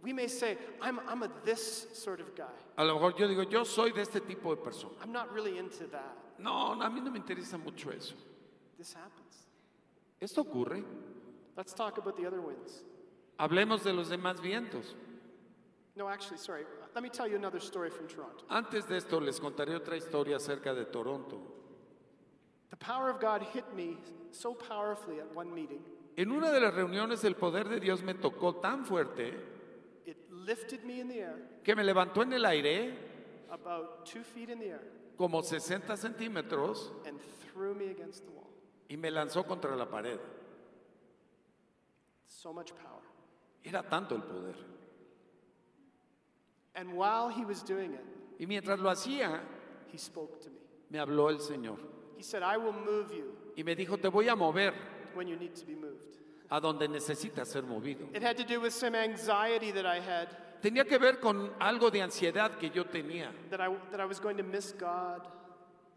[0.03, 2.51] We may say, I'm, I'm a this sort of guy.
[2.77, 4.95] A lo mejor yo digo, yo soy de este tipo de persona.
[5.03, 6.17] I'm not really into that.
[6.41, 8.17] No, a mí no me interesa mucho eso.
[8.77, 9.47] This happens.
[10.21, 10.83] Esto ocurre.
[11.57, 12.83] Let's talk about the other winds.
[13.41, 14.95] Hablemos de los demás vientos.
[15.97, 16.65] No, actually, sorry.
[16.95, 18.45] Let me tell you another story from Toronto.
[18.51, 21.41] Antes de esto les contaré otra historia acerca de Toronto.
[22.69, 23.97] The power of God hit me
[24.31, 25.81] so powerfully at one meeting,
[26.19, 29.33] En una de las reuniones el poder de Dios me tocó tan fuerte
[30.05, 32.93] it lifted me in the air, que me levantó en el aire
[33.51, 34.83] about two feet in the air,
[35.17, 37.19] como 60 centímetros and
[37.53, 38.51] threw me against the wall.
[38.89, 40.21] y me lanzó contra la pared.
[42.27, 43.03] So much power.
[43.65, 44.55] Era tanto el poder.
[46.75, 48.05] And while he was doing it,
[48.39, 49.41] Y mientras lo hacía,
[49.93, 50.57] he spoke to me.
[50.89, 51.79] me habló el Señor
[52.17, 54.73] He said, I will move you y me dijo, te voy a mover
[55.15, 56.17] when you need to be moved.
[56.51, 58.09] a donde necesitas ser movido.
[58.15, 60.29] It had to do with some anxiety that I had,
[60.63, 64.21] Tenía que ver con algo de ansiedad que yo tenía, that I, that I was
[64.21, 65.27] going to miss God.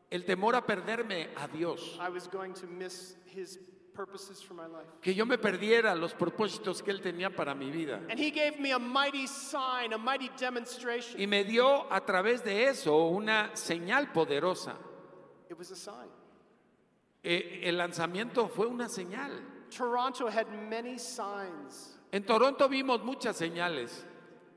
[0.10, 3.60] el temor a perderme a Dios, I was going to miss his
[3.94, 4.88] purposes for my life.
[5.02, 8.02] que yo me perdiera los propósitos que Él tenía para mi vida.
[8.10, 11.20] And he gave me a mighty sign, a mighty demonstration.
[11.20, 14.76] Y me dio a través de eso una señal poderosa.
[15.50, 16.10] It was a sign.
[17.24, 19.32] Eh, el lanzamiento fue una señal.
[19.70, 21.98] Toronto had many signs.
[22.12, 24.06] En Toronto vimos muchas señales.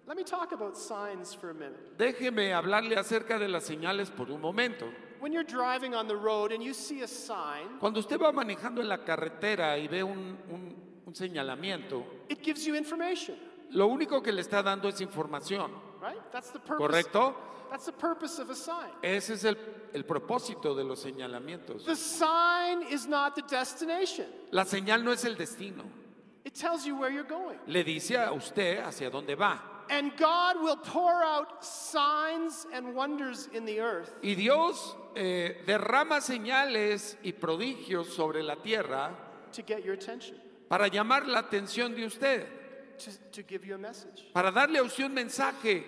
[0.07, 1.97] Let me talk about signs for a minute.
[1.97, 4.87] Déjeme hablarle acerca de las señales por un momento.
[5.21, 8.81] When you're driving on the road and you see a sign, Cuando usted va manejando
[8.81, 10.77] en la carretera y ve un, un-
[11.07, 13.37] un señalamiento, it gives you information,
[13.71, 15.71] lo único que le está dando es información,
[16.03, 16.19] right?
[16.33, 16.79] That's the purpose.
[16.79, 17.35] ¿correcto?
[17.71, 18.91] That's the purpose of a sign.
[19.03, 19.57] Ese es el,
[19.93, 21.85] el propósito de los señalamientos.
[21.85, 24.27] The sign is not the destination.
[24.53, 25.83] La señal no es el destino.
[26.45, 27.59] It tells you where you're going.
[27.67, 29.61] Le dice a usted hacia dónde va.
[29.89, 36.21] And God will pour out signs and wonders in the earth Y Dios eh, derrama
[36.21, 39.11] señales y prodigios sobre la tierra
[39.53, 40.37] to get your attention,
[40.69, 42.47] para llamar la atención de usted,
[42.99, 44.25] to, to give you a message.
[44.35, 45.85] para darle a usted un mensaje.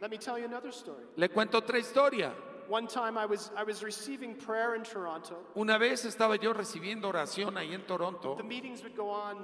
[0.00, 1.04] Let me tell you another story.
[1.16, 2.32] Le cuento otra historia.
[2.68, 5.36] One time I was, I was receiving prayer in Toronto.
[5.56, 8.34] Una vez estaba yo recibiendo oración ahí en Toronto.
[8.36, 9.36] The meetings would go on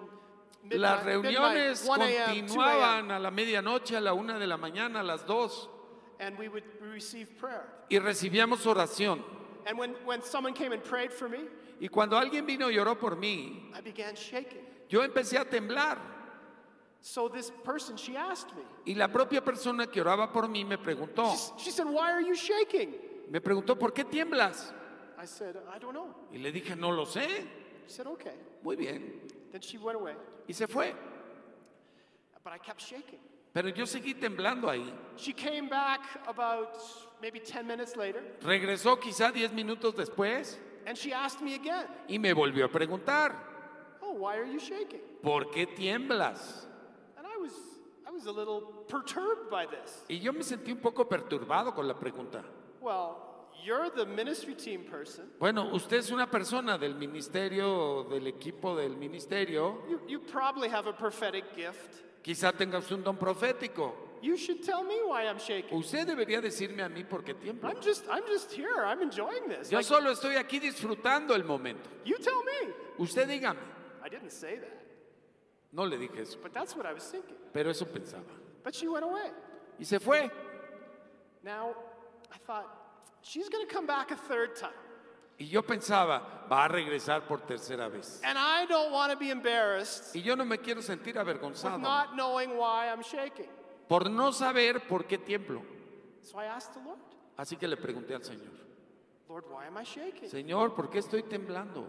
[0.70, 4.46] Las reuniones midnight, 1 a.m., 2 a.m., continuaban a la medianoche, a la una de
[4.46, 5.68] la mañana, a las dos,
[6.20, 7.64] and we would receive prayer.
[7.88, 9.22] y recibíamos oración.
[9.66, 11.38] And when, when someone came and prayed for me,
[11.80, 14.64] Y cuando alguien vino y oró por mí, I began shaking.
[14.88, 15.98] yo empecé a temblar.
[17.00, 20.76] So this person, she asked me, Y la propia persona que oraba por mí me
[20.76, 22.94] preguntó, she, she said, Why are you shaking?
[23.30, 24.72] me preguntó, ¿por qué tiemblas?
[25.16, 26.14] I said, I don't know.
[26.32, 27.26] Y le dije, no lo sé.
[27.86, 28.32] She said, Okay.
[28.64, 29.20] Muy bien.
[29.52, 30.14] Then she went away,
[30.48, 30.92] Y se fue.
[32.44, 33.18] but I kept shaking.
[33.52, 34.92] Pero yo seguí temblando ahí.
[35.16, 36.76] She came back about
[37.20, 42.18] maybe 10 minutes later, Regresó quizá 10 minutos después and she asked me again, y
[42.18, 43.34] me volvió a preguntar,
[44.00, 45.00] Oh, why are you shaking?
[45.22, 46.66] ¿por qué tiemblas?
[47.16, 47.52] And I was,
[48.06, 50.04] I was a little perturbed by this.
[50.08, 52.42] Y yo me sentí un poco perturbado con la pregunta.
[52.80, 53.16] Well,
[53.64, 55.24] you're the ministry team person.
[55.38, 59.82] Bueno, usted es una persona del ministerio, del equipo del ministerio.
[59.88, 62.02] You, you probably have a prophetic gift.
[62.22, 63.92] Quizá tenga usted un don profético.
[64.20, 65.78] You should tell me why I'm shaking.
[65.78, 67.68] Usted debería decirme a mí por qué tiemblo.
[67.70, 68.84] I'm just, I'm just here.
[68.84, 69.70] I'm enjoying this.
[69.70, 71.88] Yo Like, solo estoy aquí disfrutando el momento.
[72.04, 72.72] you tell me.
[72.98, 73.60] Usted dígame.
[74.04, 74.82] I didn't say that,
[75.72, 77.36] No le dije eso, but that's what I was thinking.
[77.52, 78.24] pero eso pensaba.
[78.64, 79.30] But she went away.
[79.78, 80.28] Y se fue.
[81.44, 81.74] Now,
[82.32, 82.66] I thought,
[83.28, 84.72] she's going to come back a third time.
[85.38, 88.20] Y yo pensaba, va a regresar por tercera vez.
[88.24, 91.80] And I don't want to be embarrassed Y yo no me quiero sentir with avergonzado
[91.80, 93.46] not knowing why I'm shaking.
[93.88, 95.62] por no saber por qué tiemblo.
[96.22, 96.98] So I asked the Lord,
[97.36, 98.50] Así que le pregunté al Señor,
[99.28, 100.28] Lord, why am I shaking?
[100.28, 101.86] Señor, ¿por qué estoy temblando?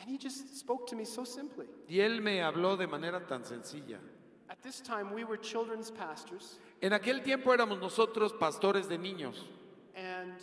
[0.00, 1.66] And he just spoke to me so simply.
[1.88, 4.00] Y Él me habló de manera tan sencilla.
[4.48, 9.48] At this time, we were children's pastors, En aquel tiempo éramos nosotros pastores de niños.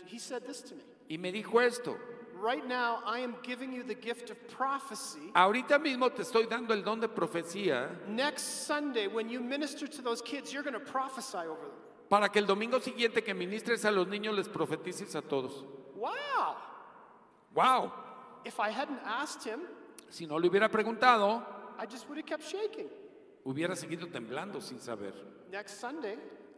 [0.06, 1.98] He said this to me Y me dijo esto,
[2.42, 5.32] Right now, I am giving you the gift of prophecy.
[5.36, 10.02] ahorita mismo te estoy dando el don de profecía Next Sunday, when you minister to
[10.02, 11.78] those kids, you're going to prophesy over them.
[12.10, 15.64] para que el domingo siguiente que ministres a los niños les profetices a todos.
[15.96, 16.56] Wow!
[17.54, 17.92] ¡Wow!
[18.46, 19.62] If I hadn't asked him,
[20.10, 21.44] Si no le hubiera preguntado,
[21.80, 22.90] I just would have kept shaking.
[23.46, 25.14] hubiera seguido temblando sin saber.
[25.52, 26.18] Next Sunday,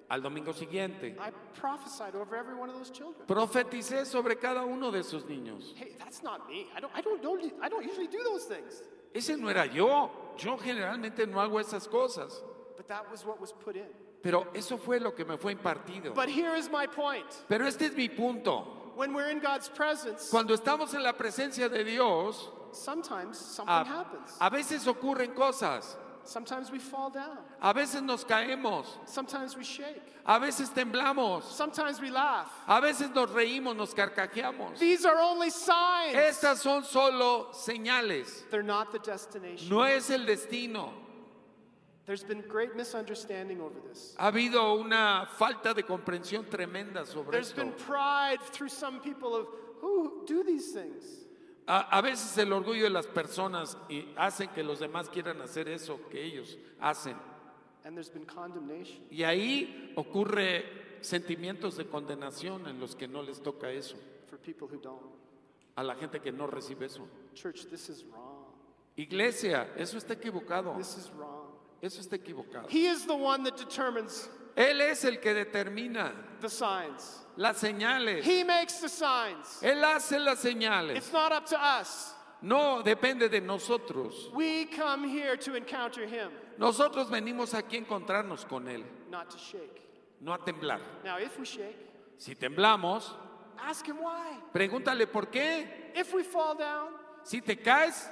[0.10, 3.26] Al domingo siguiente, I prophesied over every one of those children.
[3.26, 5.74] profeticé sobre cada uno de esos niños.
[5.76, 6.68] Hey, that's not me.
[6.76, 8.84] I don't, I don't, don't, I don't usually do those things.
[9.14, 10.12] Ese no era yo.
[10.38, 12.42] Yo generalmente no hago esas cosas.
[12.76, 13.88] But that was what was put in.
[14.22, 16.14] Pero eso fue lo que me fue impartido.
[16.14, 17.26] But here is my point.
[17.48, 18.92] Pero este es mi punto.
[18.96, 23.84] When we're in God's presence, Cuando estamos en la presencia de Dios, sometimes something a,
[23.84, 24.38] happens.
[24.40, 25.98] a veces ocurren cosas.
[26.26, 27.38] Sometimes we fall down.
[27.62, 28.86] A veces nos caemos.
[29.06, 30.02] Sometimes we shake.
[30.26, 31.44] A veces temblamos.
[31.44, 32.50] Sometimes we laugh.
[32.68, 34.80] A veces nos reímos, nos carcajeamos.
[34.80, 36.16] These are only signs.
[36.16, 38.50] Estas son solo señales.
[38.50, 39.70] They're not the destination.
[39.70, 40.94] No es el destino.
[42.06, 44.16] There's been great misunderstanding over this.
[44.20, 47.64] Ha habido una falta de comprensión tremenda sobre There's esto.
[47.64, 49.48] been pride through some people of
[49.80, 51.04] who do these things.
[51.66, 55.70] A, a veces el orgullo de las personas y hacen que los demás quieran hacer
[55.70, 57.16] eso que ellos hacen.
[57.86, 59.06] And there's been condemnation.
[59.10, 60.66] Y ahí ocurre
[61.02, 63.98] sentimientos de condenación en los que no les toca eso,
[64.30, 65.02] for people who don't.
[65.76, 67.08] a la gente que no recibe eso.
[67.34, 68.46] Church, this is wrong.
[68.96, 70.76] Iglesia, eso está equivocado.
[70.78, 71.52] This is wrong.
[71.82, 72.70] Eso está equivocado.
[72.70, 77.26] He is the one that determines Él es el que determina the signs.
[77.38, 78.24] las señales.
[78.26, 79.62] He makes the signs.
[79.62, 80.96] Él hace las señales.
[80.98, 82.14] It's not up to us.
[82.42, 84.30] No depende de nosotros.
[84.34, 89.38] We come here to encounter him, Nosotros venimos aquí a encontrarnos con Él, not to
[89.38, 89.82] shake.
[90.22, 90.80] no a temblar.
[91.04, 91.78] Now, if we shake,
[92.18, 93.12] Si temblamos,
[93.58, 94.38] ask him why.
[94.54, 95.92] pregúntale por qué.
[95.96, 96.90] If we fall down,
[97.24, 98.10] Si te caes,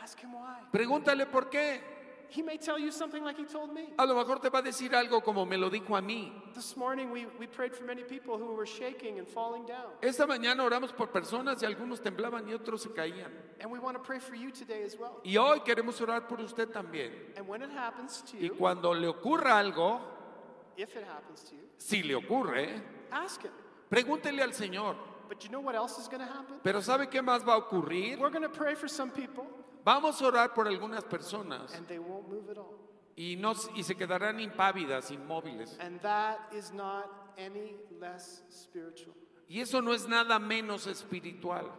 [0.00, 0.60] ask him why.
[0.72, 1.80] pregúntale por qué.
[2.32, 3.88] He may tell you something like he told me.
[3.98, 6.32] A lo mejor te va a decir algo como me lo dijo a mí.
[6.54, 9.92] This morning, we, we prayed for many people who were shaking and falling down.
[10.00, 13.30] Esta mañana oramos por personas y algunos temblaban y otros se caían.
[13.60, 15.20] And we want to pray for you today as well.
[15.24, 17.12] Y hoy queremos orar por usted también.
[17.36, 20.00] And when it happens to Y you, cuando le ocurra algo,
[20.78, 23.50] if it happens to you, si le ocurre, ask him.
[23.90, 24.96] pregúntele al Señor.
[25.28, 26.56] But you know what else is going to happen?
[26.62, 28.18] Pero ¿sabe qué más va a ocurrir?
[28.18, 29.46] We're going to pray for some people,
[29.84, 32.74] Vamos a orar por algunas personas and they won't move at all.
[33.16, 35.76] y, no, y se quedarán impávidas, inmóviles.
[35.80, 39.14] And that is not any less spiritual.
[39.48, 41.70] Y eso no es nada menos espiritual.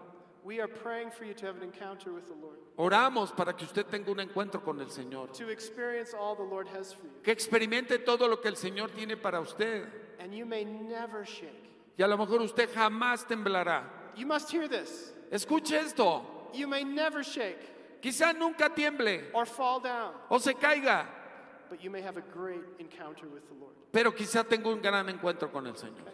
[0.44, 3.66] We are praying for you to have an encounter with the Lord, Oramos para que
[3.66, 5.32] usted tenga un encuentro con el Señor.
[5.34, 7.12] to experience all the Lord has for you.
[7.24, 9.88] Que experimente todo lo que el Señor tiene para usted.
[10.20, 11.70] And you may never shake.
[11.98, 13.84] Y a lo mejor usted jamás temblará.
[14.18, 15.14] You must hear this.
[15.32, 16.26] Escuche esto.
[16.54, 17.70] You may never shake
[18.04, 21.06] Quizá nunca tiemble or fall down, o se caiga,
[21.70, 23.74] but you may have a great encounter with the Lord.
[23.94, 26.12] pero quizá tenga un gran encuentro con el Señor.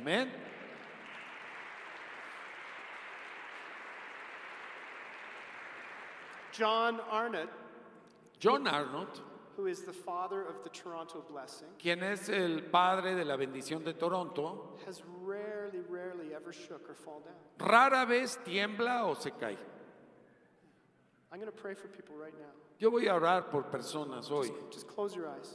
[0.00, 0.28] Amén.
[6.52, 7.48] John Arnott,
[8.38, 9.20] John Arnott,
[9.56, 13.84] who is the father of the Toronto Blessing, quien es el padre de la bendición
[13.84, 17.68] de Toronto, has rarely, rarely ever shook or fall down.
[17.70, 19.56] rara vez tiembla o se cae.
[21.32, 22.52] I'm going to pray for people right now.
[22.78, 24.50] Yo voy a orar por personas hoy.
[24.70, 25.54] Just close your eyes.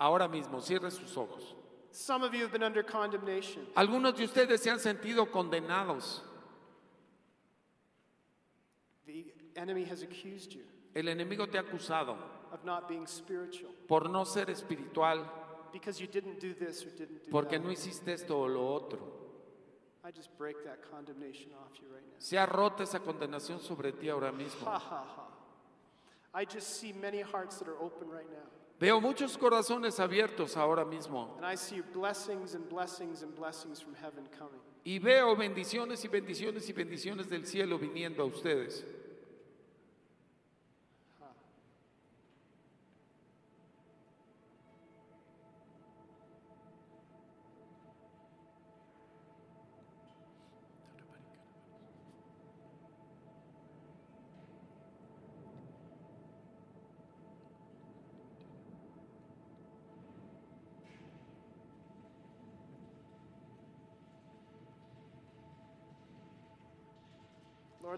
[0.00, 1.54] Ahora mismo, cierre sus ojos.
[1.90, 3.66] Some of you have been under condemnation.
[3.76, 6.20] Algunos de ustedes se han sentido condenados.
[9.06, 9.26] The
[9.56, 10.62] enemy has accused you
[10.94, 12.16] El enemigo te ha acusado
[12.52, 15.24] of not being spiritual por no ser espiritual,
[15.72, 17.64] because you didn't do this or didn't do porque that.
[17.64, 19.27] no hiciste esto o lo otro.
[22.18, 24.66] Se ha roto esa condenación sobre ti ahora mismo.
[24.66, 25.28] Ha ha ha.
[26.34, 28.48] I just see many hearts that are open right now.
[28.80, 31.34] Veo muchos corazones abiertos ahora mismo.
[31.36, 34.60] And I see blessings and blessings and blessings from heaven coming.
[34.84, 38.84] Y veo bendiciones y bendiciones y bendiciones del cielo viniendo a ustedes.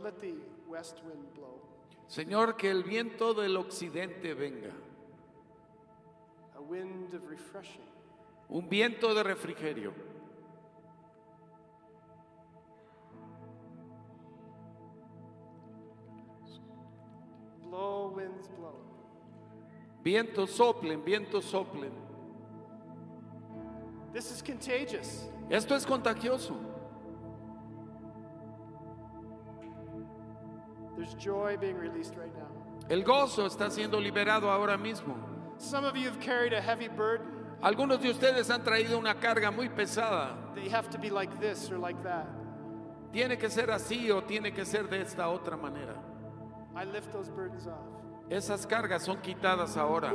[0.01, 0.35] Lord, let the
[0.69, 1.61] west wind blow.
[2.09, 4.73] Señor, que el viento del occidente venga.
[6.57, 7.85] A wind of refreshing.
[8.49, 9.93] Un viento de refrigerio.
[17.63, 18.75] Blow, winds blow.
[20.03, 21.93] Vientos soplen, vientos soplen.
[24.13, 25.29] This is contagious.
[25.49, 26.70] Esto es contagioso.
[31.11, 32.47] There's joy being released right now.
[32.89, 35.17] El gozo está siendo liberado ahora mismo.
[35.59, 37.27] Some of you have carried a heavy burden
[37.63, 40.37] Algunos de ustedes han traído una carga muy pesada.
[40.57, 42.27] you have to be like this or like that.
[43.13, 45.97] Tiene que ser así o tiene que ser de esta otra manera.
[46.77, 47.87] I lift those burdens off.
[48.31, 50.13] Esas cargas son quitadas ahora.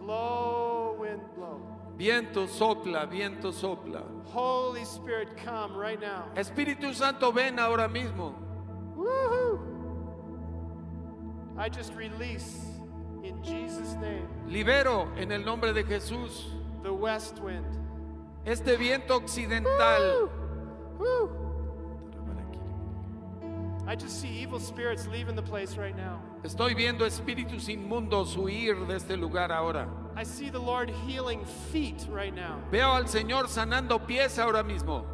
[0.00, 1.60] Blow, wind blow.
[2.00, 4.02] Viento sopla, viento sopla.
[4.24, 6.24] Holy Spirit, come right now.
[6.34, 8.32] Espíritu Santo, ven ahora mismo.
[8.96, 9.60] Woohoo!
[11.58, 12.64] I just release
[13.22, 16.44] in Jesus' name Libero en el nombre de Jesús
[16.82, 17.66] the west wind.
[18.46, 20.30] este viento occidental.
[20.98, 21.49] Woo!
[23.90, 26.22] I just see evil spirits leaving the place right now.
[26.44, 29.88] Estoy viendo espíritus inmundos huir de este lugar ahora.
[30.14, 32.60] I see the Lord healing feet right now.
[32.70, 35.04] Veo al Señor sanando pies ahora mismo.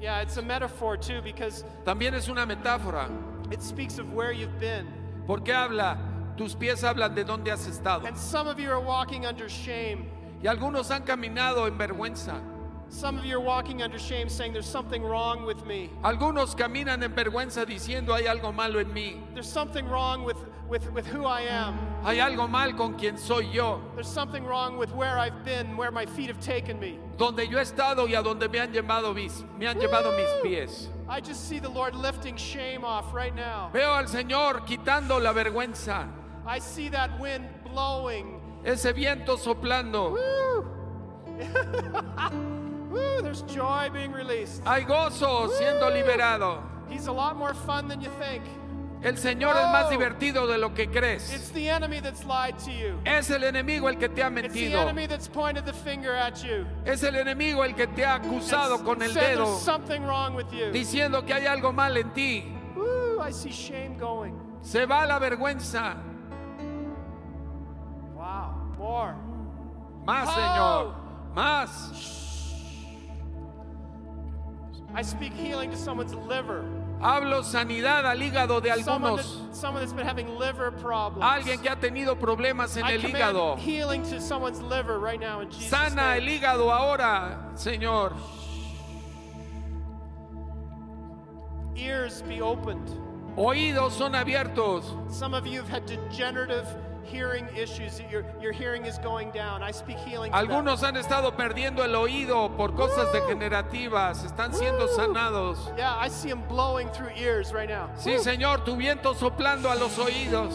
[0.00, 3.08] Yeah, it's a metaphor too because También es una metáfora.
[3.52, 4.88] it speaks of where you've been.
[5.24, 5.96] Porque habla,
[6.36, 8.04] tus pies hablan de dónde has estado.
[8.04, 10.10] And some of you are walking under shame.
[10.42, 12.42] Y algunos han caminado en vergüenza.
[12.90, 15.90] Some of you are walking under shame saying there's something wrong with me.
[16.02, 19.20] Algunos caminan en vergüenza diciendo hay algo malo en mí.
[19.34, 21.78] There's something wrong with, with, with who I am.
[22.02, 23.82] Hay algo mal con quien soy yo.
[23.94, 26.98] There's something wrong with where I've been, where my feet have taken me.
[27.18, 30.28] Donde yo he estado y a donde me han llevado mis, me han llevado mis
[30.42, 30.88] pies.
[31.08, 33.70] I just see the Lord lifting shame off right now.
[33.72, 36.08] Veo al Señor quitando la vergüenza.
[36.46, 38.40] I see that wind blowing.
[38.64, 40.16] Ese viento soplando.
[42.90, 43.22] Woo!
[43.22, 44.62] There's joy being released.
[44.66, 46.62] Hay gozo siendo liberado.
[46.88, 48.42] He's a lot more fun than you think.
[49.00, 51.50] El Señor es más divertido de lo que It's crees.
[51.52, 52.98] the enemy that's lied to you.
[53.06, 54.80] Es el enemigo el que te ha It's the mentido.
[54.80, 56.66] enemy that's pointed the finger at you.
[56.84, 60.34] Es el enemigo el que te ha acusado and con el dedo, there's something wrong
[60.34, 60.72] with you.
[60.72, 62.44] diciendo que hay algo mal en ti.
[62.74, 64.34] Woo, I see shame going.
[64.62, 65.94] Se va la vergüenza.
[68.16, 69.14] Wow, more.
[70.04, 70.34] Más, Oh.
[70.34, 70.94] Señor.
[71.36, 72.27] Más.
[74.94, 76.64] I speak healing to someone's liver.
[77.00, 79.46] Hablo sanidad al hígado de Someone, algunos.
[79.50, 81.22] that, someone that's been having liver problems.
[81.24, 83.56] Alguien que ha tenido problemas en I el hígado.
[83.58, 86.40] healing to someone's liver right now in Jesus' Sana el name.
[86.40, 88.12] hígado ahora, Señor.
[91.76, 92.88] Ears be opened.
[93.36, 94.82] Oídos son abiertos.
[95.12, 96.66] Some of you have had degenerative
[97.10, 98.00] hearing issues.
[98.10, 99.62] Your, your hearing is going down.
[99.62, 100.48] I speak healing to them.
[100.48, 104.24] Algunos han estado perdiendo el oído por cosas degenerativas.
[104.24, 105.72] Están siendo sanados.
[105.76, 107.90] Yeah, I see him blowing through ears right now.
[107.96, 110.52] Sí, Señor, tu viento soplando a los oídos.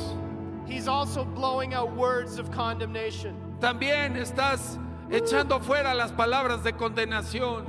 [0.67, 3.35] He's also blowing out words of condemnation.
[3.59, 4.79] También estás
[5.09, 7.65] echando fuera las palabras de condenación.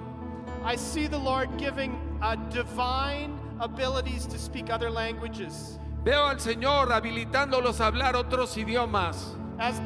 [0.64, 5.78] I see the Lord giving uh, divine abilities to speak other languages.
[6.04, 9.34] Veo al Señor habilitándolos a hablar otros idiomas.
[9.58, 9.80] As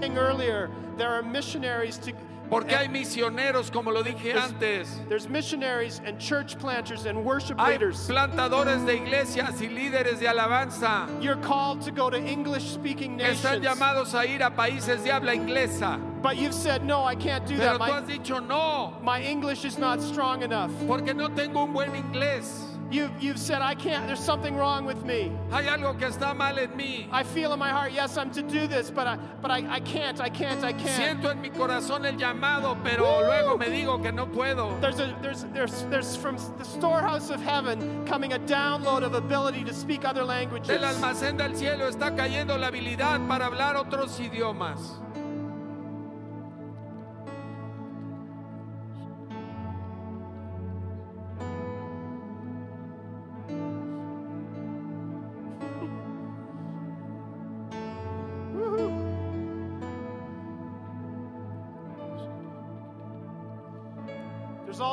[0.00, 0.68] saying earlier,
[0.98, 2.12] there are missionaries to.
[2.50, 5.00] Porque hay misioneros, como lo dije antes.
[5.08, 8.06] There's missionaries and church planters and worship Hay leaders.
[8.06, 11.08] plantadores de iglesias y líderes de alabanza.
[11.22, 13.64] You're called to go to English speaking Están nations.
[13.64, 15.98] llamados a ir a países de habla inglesa.
[16.20, 17.80] But you've said, no, I can't do Pero that.
[17.80, 20.70] tú has My, dicho no, my English is not strong enough.
[20.86, 22.68] porque no tengo un buen inglés.
[22.92, 25.32] You, you've said, I can't, there's something wrong with me.
[25.50, 27.08] Hay algo que está mal en mí.
[27.10, 29.80] I feel in my heart, yes, I'm to do this, but I, but I, I
[29.80, 31.20] can't, I can't, I can't.
[31.20, 34.78] Siento en mi corazón el llamado, pero luego me digo que no puedo.
[34.82, 39.64] There's, a, there's, there's, there's from the storehouse of heaven coming a download of ability
[39.64, 40.68] to speak other languages.
[40.68, 45.00] Del almacén del cielo está cayendo la habilidad para hablar otros idiomas.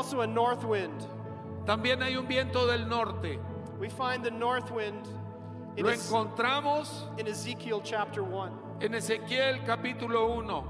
[0.10, 1.06] Also a north wind.
[1.66, 3.38] También hay un viento del norte.
[3.80, 5.08] We find the north wind
[5.78, 6.90] in, Lo Ez- encontramos
[7.20, 8.52] in Ezekiel chapter 1.
[8.82, 10.64] en Ezequiel capítulo 1,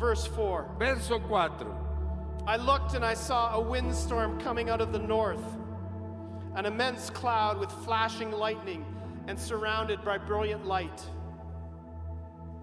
[0.00, 0.66] Verse 4.
[0.76, 1.52] verso 4.
[2.48, 5.44] I looked and I saw a windstorm coming out of the north,
[6.56, 8.84] an immense cloud with flashing lightning
[9.28, 11.00] and surrounded by brilliant light.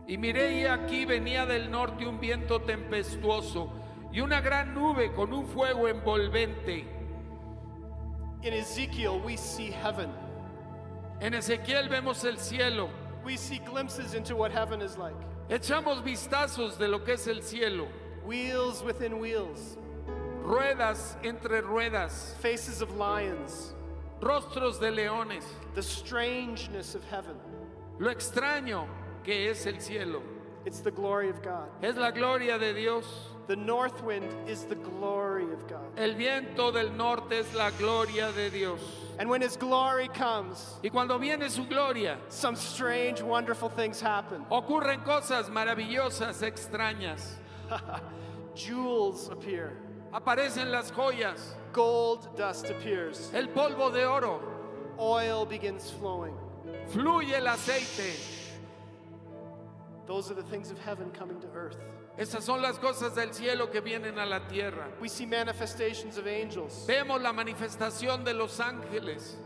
[0.07, 3.71] Y miré y aquí venía del norte un viento tempestuoso
[4.11, 6.85] y una gran nube con un fuego envolvente.
[8.43, 10.09] In Ezekiel, we see heaven.
[11.21, 12.89] En Ezequiel vemos el cielo.
[13.23, 15.15] We see glimpses into what heaven is like.
[15.49, 17.87] Echamos vistazos de lo que es el cielo.
[18.25, 19.77] Wheels within wheels,
[20.43, 23.75] Ruedas entre ruedas, faces of lions,
[24.19, 25.45] rostros de leones.
[25.75, 27.35] the strangeness of heaven.
[27.99, 28.87] Lo extraño
[29.24, 30.22] que es el cielo.
[30.65, 31.69] It's the glory of God.
[31.82, 33.05] Es la gloria de Dios.
[33.47, 35.97] The north wind is the glory of God.
[35.97, 38.80] El viento del norte es la gloria de Dios.
[39.17, 44.45] And when His glory comes, Y cuando viene su gloria, some strange, wonderful things happen.
[44.51, 47.38] ocurren cosas maravillosas, extrañas.
[48.55, 49.72] Jewels appear,
[50.13, 54.41] Aparecen las joyas, gold dust appears, el polvo de oro,
[54.99, 56.36] oil begins flowing.
[56.89, 58.13] fluye el aceite.
[60.12, 61.78] Those are the things of heaven coming to earth.
[62.20, 64.89] Esas son las cosas del cielo que vienen a la tierra.
[64.99, 69.38] We see manifestations of angels, Vemos la manifestación de los ángeles,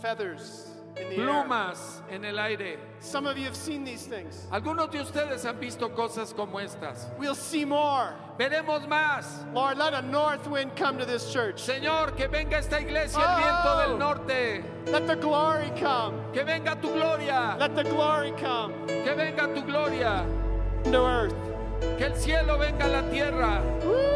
[0.00, 0.71] feathers.
[0.94, 2.78] Plumas en el aire.
[3.00, 4.46] Some of you have seen these things.
[4.52, 7.06] Algunos de ustedes han visto cosas como estas.
[7.18, 8.14] We'll see more.
[8.38, 9.24] Veremos más.
[9.52, 11.60] Lord, let a north wind come to this church.
[11.62, 13.88] Señor, que venga esta iglesia, el viento Oh.
[13.88, 14.64] del norte.
[14.86, 16.14] Let the glory come.
[16.32, 17.56] Que venga tu gloria.
[17.58, 20.24] Let the glory come Que venga tu gloria.
[20.84, 21.34] to earth.
[21.98, 23.60] Que el cielo venga a la tierra.
[23.84, 24.11] Woo!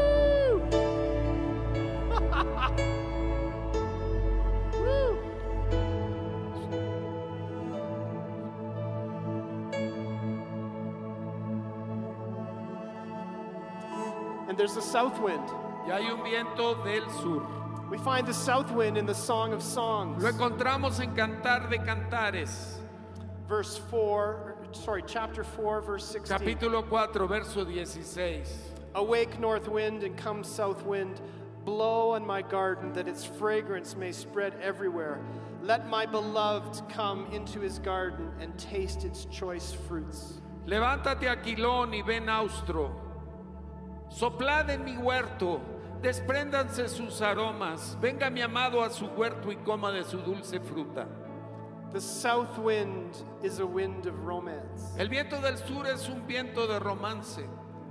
[14.67, 15.49] There's the south wind.
[15.87, 17.47] Y hay un viento del sur.
[17.89, 21.79] We find the south wind in the Song of Songs, Lo encontramos en Cantar de
[21.79, 22.81] Cantares,
[23.49, 26.37] verse 4, sorry, chapter 4, verse 16.
[26.37, 28.43] capítulo 4, verso 16.
[28.97, 31.21] Awake, north wind, and come, south wind.
[31.65, 35.21] Blow on my garden that its fragrance may spread everywhere.
[35.63, 40.41] Let my beloved come into his garden and taste its choice fruits.
[40.67, 43.06] Levántate, Aquilón, y ven austro.
[44.17, 45.61] Soplad en mi huerto,
[46.01, 47.99] despréndanse sus aromas.
[48.01, 51.07] Venga mi amado a su huerto y coma de su dulce fruta.
[51.93, 54.99] The south wind is a wind of romance.
[54.99, 57.47] El viento del sur es un viento de romance.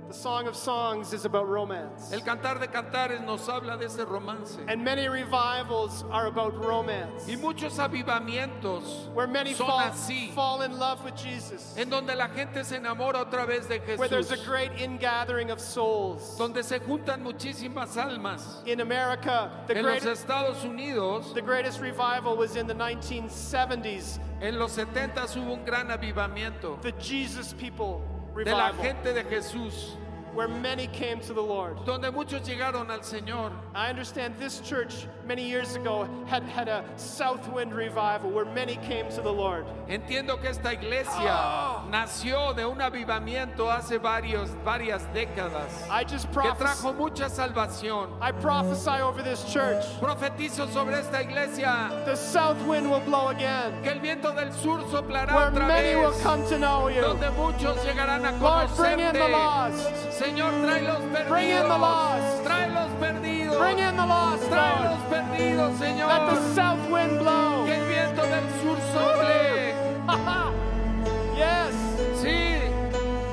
[0.08, 2.12] The Song of Songs is about romance.
[2.12, 4.56] El cantar de cantares nos habla de ese romance.
[4.68, 7.26] And many revivals are about romance.
[7.28, 11.74] Y muchos avivamientos Where many son fall, así, fall in love with Jesus.
[11.76, 13.98] en donde la gente se enamora otra vez de Jesús.
[13.98, 16.36] Where there's a great ingathering of souls.
[16.38, 18.62] donde se juntan muchísimas almas.
[18.64, 24.20] In America, the, En los Estados Unidos, the greatest revival was in the 1970s.
[24.40, 28.02] en los 70 hubo un gran avivamiento the Jesus people
[28.44, 29.96] de la gente de Jesús,
[30.36, 31.78] where many came to the Lord.
[31.86, 33.50] donde muchos llegaron al Señor.
[33.74, 38.76] I understand this church many years ago had, had a south wind revival where many
[38.76, 39.64] came to the Lord.
[39.88, 41.88] Entiendo que esta iglesia Oh.
[41.90, 48.10] nació de un avivamiento hace varios, varias décadas I just que prophesy, trajo mucha salvación.
[48.20, 49.84] I prophesy over this church.
[50.00, 54.80] Profetizo sobre esta iglesia The south wind will blow again, que el viento del sur
[54.90, 57.00] soplará where otra many will come to know you.
[57.00, 60.12] donde muchos llegarán a Lord, bring in the lost.
[60.26, 61.28] Señor, trae los perdidos.
[61.30, 62.42] Bring in the lost.
[62.44, 63.58] Trae los perdidos.
[63.58, 64.90] Bring in the lost, Trae Lord.
[64.90, 66.08] los perdidos, Señor.
[66.08, 67.64] Let the south wind blow.
[67.64, 69.74] Que el viento del sur sople.
[71.36, 71.74] yes.
[72.20, 72.58] Sí,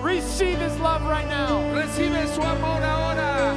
[0.03, 1.59] Receive his love right now.
[1.73, 3.55] recibe su amor ahora.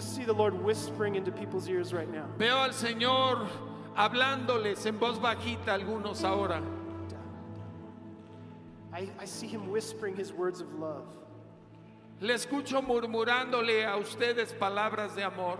[0.00, 2.26] See the Lord whispering into people's ears right now.
[2.38, 3.46] Veo al Señor
[3.96, 6.62] hablándoles en voz bajita algunos ahora.
[8.94, 11.06] I, I see him whispering his words of love.
[12.20, 15.58] Le escucho murmurándole a ustedes palabras de amor,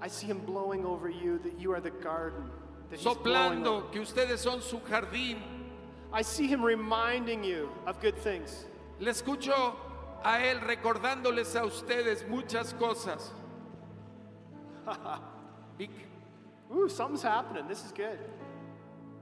[0.00, 2.50] I see him blowing over you that you are the garden.
[2.90, 3.82] That he's blowing over.
[3.82, 5.38] soplando que ustedes son su jardín.
[6.12, 8.64] I see him reminding you of good things.
[9.00, 9.76] Le escucho
[10.24, 13.32] a Él recordándoles a ustedes muchas cosas.
[16.70, 17.66] Ooh, something's happening.
[17.68, 18.18] This is good.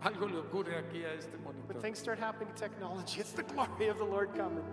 [0.03, 1.81] algo le ocurre aquí a este When monitor.
[1.81, 4.65] things start happening in technology, it's the glory of the Lord coming.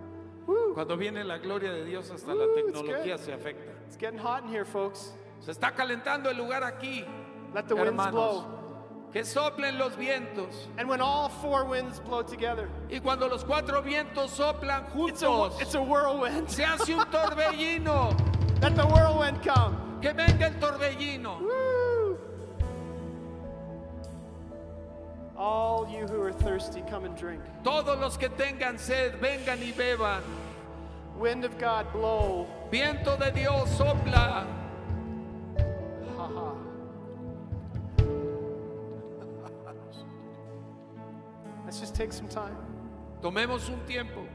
[0.74, 3.72] Cuando viene la gloria de Dios hasta la tecnología se afecta.
[3.88, 5.14] It's getting hot in here, folks.
[5.40, 7.06] Se está calentando el lugar aquí,
[7.54, 8.12] Let the winds hermanos.
[8.12, 8.53] blow.
[9.14, 10.68] Que soplen los vientos.
[10.80, 15.26] And when all four winds blow together, Y cuando los cuatro vientos soplan it's a,
[15.28, 16.50] juntos, it's a whirlwind.
[16.50, 18.16] se hace un torbellino.
[18.62, 20.00] Let the whirlwind come.
[20.02, 21.40] Que venga el torbellino.
[21.42, 22.18] Woo!
[25.38, 27.42] All you who are thirsty, come and drink.
[27.64, 30.22] Todos los que tengan sed, vengan y beban.
[31.20, 32.48] Wind of God, blow.
[32.72, 34.48] Viento de Dios sopla.
[41.84, 42.56] Just take some time.
[43.22, 44.26] Tomemos un tiempo.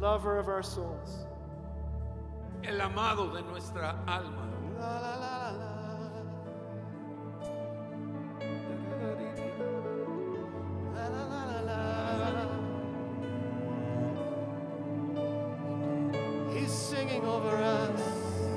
[0.00, 1.24] Lover of our souls.
[2.64, 4.48] El amado de nuestra alma.
[4.80, 5.74] La, la, la.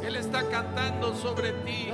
[0.04, 1.92] Él está cantando sobre ti.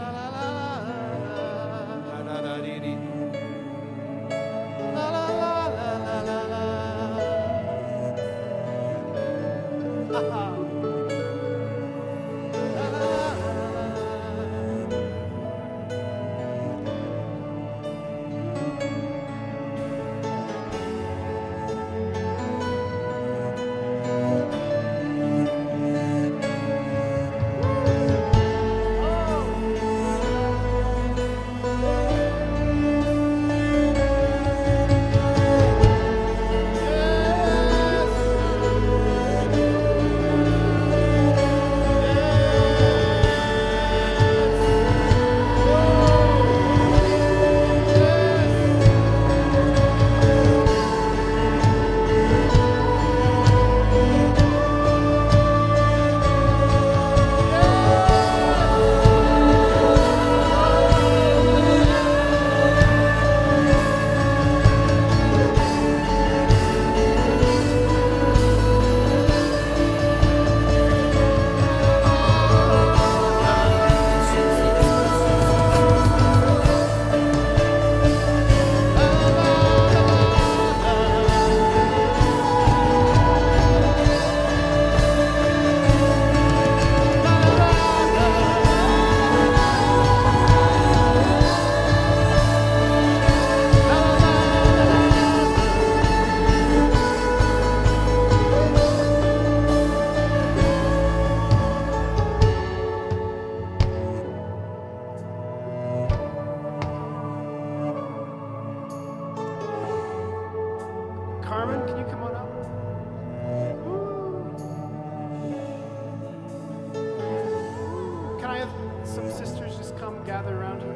[118.54, 118.70] I have
[119.04, 120.94] some sisters just come gather around her?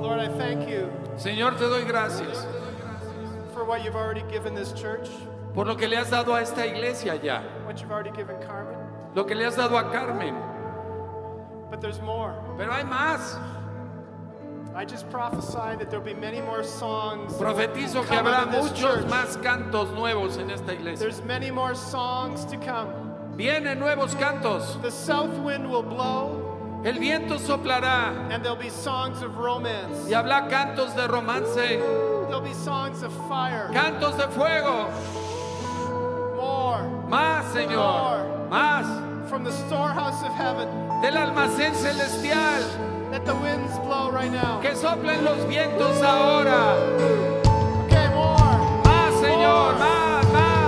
[0.00, 2.46] Lord, I thank you Señor, te doy gracias
[3.52, 5.08] for what you've already given this church,
[5.52, 8.78] por lo que le has dado a esta iglesia ya, what you've already given Carmen,
[9.16, 10.36] lo que le has dado a Carmen.
[11.70, 12.34] but there's more.
[12.56, 13.36] Pero hay más.
[14.78, 17.32] I just prophesy that there'll be many more songs.
[17.32, 21.00] Profetizo que habrá muchos más cantos nuevos en esta iglesia.
[21.00, 22.88] There's many more songs to come.
[23.36, 24.80] Vienen nuevos cantos.
[24.80, 30.06] The south wind will blow, El viento soplará and there'll be songs of romance.
[30.08, 33.68] y habrá cantos de romance, There'll be songs of fire.
[33.72, 34.86] cantos de fuego.
[36.36, 38.48] More Más, Señor.
[38.48, 40.68] Más from the storehouse of heaven.
[41.02, 42.62] del almacén celestial.
[43.10, 44.60] Let the winds blow right now.
[44.60, 46.76] Que soplen los vientos ahora.
[47.84, 48.82] Okay, more.
[48.84, 49.82] Más, Señor, more.
[49.82, 50.58] más.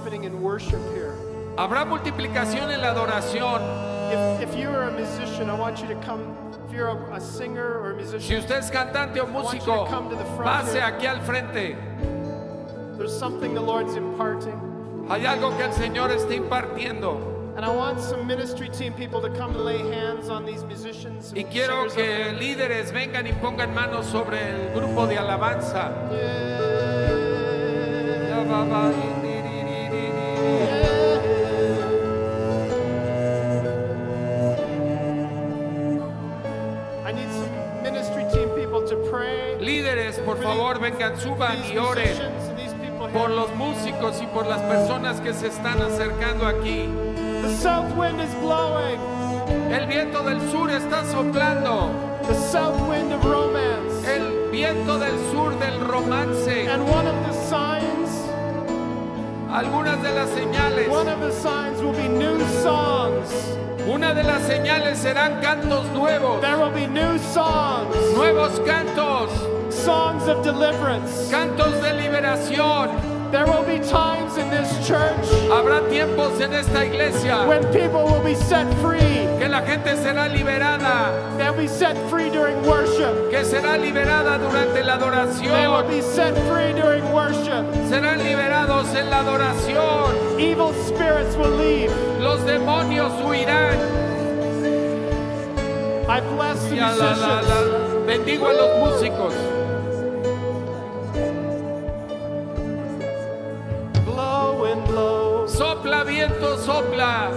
[0.00, 1.29] happening in worship here.
[1.56, 3.60] Habrá multiplicación en la adoración.
[4.10, 6.36] If, if you are a musician, I want you to come.
[6.66, 9.86] If you're a, a singer or a Si usted es cantante o músico,
[10.42, 11.76] pase aquí al frente.
[12.96, 14.58] there's something the Lord's imparting.
[15.08, 17.54] Hay algo que el Señor está impartiendo.
[17.56, 21.32] And I want some ministry team people to come and lay hands on these musicians.
[21.34, 25.90] Y and quiero singers que líderes vengan y pongan manos sobre el grupo de alabanza.
[30.50, 30.79] there.
[41.00, 42.16] Vengan, suban y oren
[43.12, 46.88] por los músicos y por las personas que se están acercando aquí.
[47.42, 49.00] The south wind is blowing.
[49.70, 51.90] El viento del sur está soplando.
[52.28, 54.06] The south wind of romance.
[54.06, 56.68] El viento del sur del romance.
[56.68, 58.10] And one of the signs,
[59.50, 60.88] Algunas de las señales.
[60.88, 63.56] one of the signs will be new songs.
[63.88, 66.40] Una de las señales serán cantos nuevos.
[66.42, 69.30] There will be new songs, Nuevos cantos.
[69.84, 71.30] Songs of deliverance.
[71.30, 72.90] Cantos de liberación.
[73.30, 78.24] There will be times in this church Habrá tiempos en esta iglesia when people will
[78.24, 79.22] be set free.
[79.38, 81.12] que la gente será liberada.
[81.38, 83.30] They'll be set free during worship.
[83.30, 85.88] Que será liberada durante la They will adoración.
[85.88, 87.64] be set free during worship.
[87.88, 90.40] Serán liberados en la adoración.
[90.40, 91.92] Evil spirits will leave.
[92.18, 93.78] Los demonios huirán.
[96.08, 98.06] I bless the musicians.
[98.06, 99.32] bendigo a los músicos.
[105.60, 107.28] Sopla viento, sopla.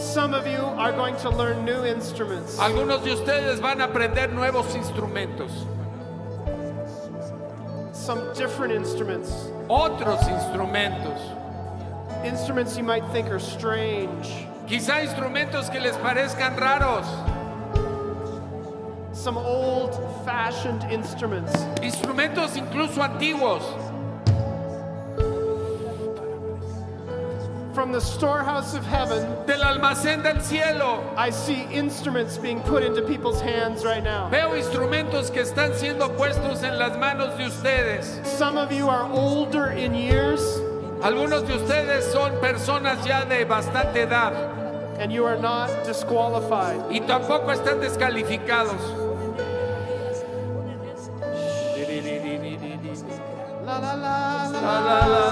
[0.00, 2.56] Some of you are going to learn new instruments.
[2.56, 5.50] Algunos de ustedes van a aprender nuevos instrumentos.
[7.92, 9.50] Some different instruments.
[9.68, 11.20] Otros instrumentos.
[12.24, 14.46] Instruments you might think are strange.
[14.66, 17.04] Quizá instrumentos que les parezcan raros.
[19.14, 19.92] Some old
[20.24, 21.52] fashioned instruments.
[21.82, 23.81] Instrumentos incluso antiguos.
[27.74, 31.02] From the storehouse of heaven, Del almacén del cielo.
[31.16, 34.28] I see instruments being put into people's hands right now.
[34.28, 38.20] Veo instrumentos que están siendo puestos en las manos de ustedes.
[38.26, 40.42] Some of you are older in years
[41.00, 44.34] Algunos de ustedes son personas ya de bastante edad
[45.00, 46.78] and you are not disqualified.
[46.92, 48.80] y tampoco están descalificados.
[53.64, 55.31] La la la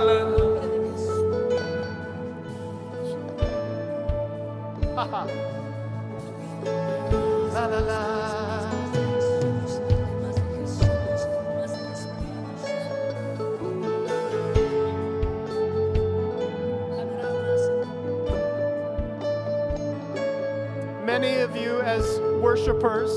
[22.61, 23.11] worshipers,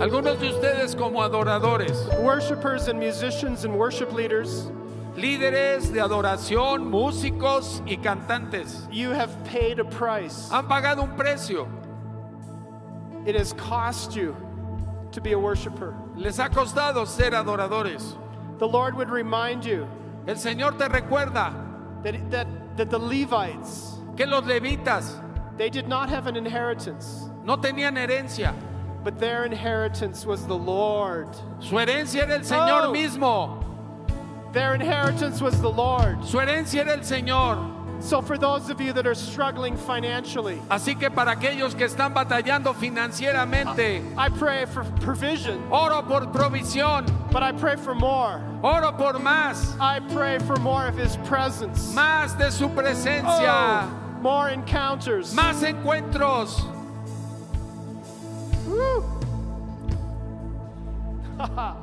[0.00, 4.70] Algunos de ustedes como adoradores, worshipers and musicians and worship leaders,
[5.14, 10.48] líderes de adoración, músicos y cantantes, you have paid a price.
[10.50, 11.68] han pagado un precio.
[13.26, 14.34] It has cost you
[15.12, 15.94] to be a worshiper.
[16.16, 18.16] Les ha costado ser adoradores.
[18.58, 19.86] The Lord would remind you
[20.26, 21.54] El Señor te recuerda
[22.02, 25.18] that, that, that the Levites, que los levitas
[25.58, 28.54] they did not have an inheritance, no tenían herencia.
[29.02, 31.28] But their inheritance was the Lord.
[31.60, 32.92] Su herencia era el Señor Oh.
[32.92, 33.64] mismo.
[34.52, 36.24] Their inheritance was the Lord.
[36.24, 37.76] Su herencia era el Señor.
[38.02, 42.14] So, for those of you that are struggling financially, Así que para aquellos que están
[42.14, 48.40] batallando financieramente, I pray for provision, oro por provisión, but I pray for more.
[48.62, 54.20] oro por más, I pray for more of His presence, más de su presencia, Oh,
[54.22, 55.34] more encounters.
[55.34, 56.58] más encuentros.
[58.70, 59.02] Woo.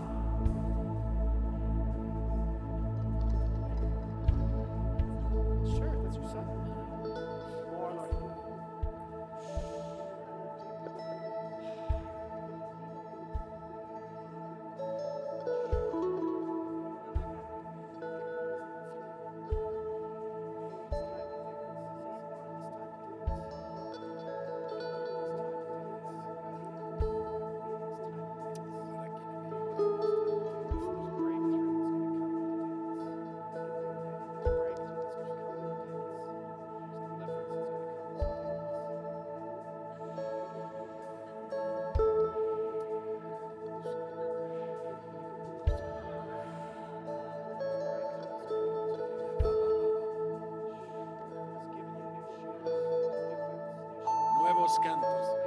[54.58, 55.47] nuevos cantos.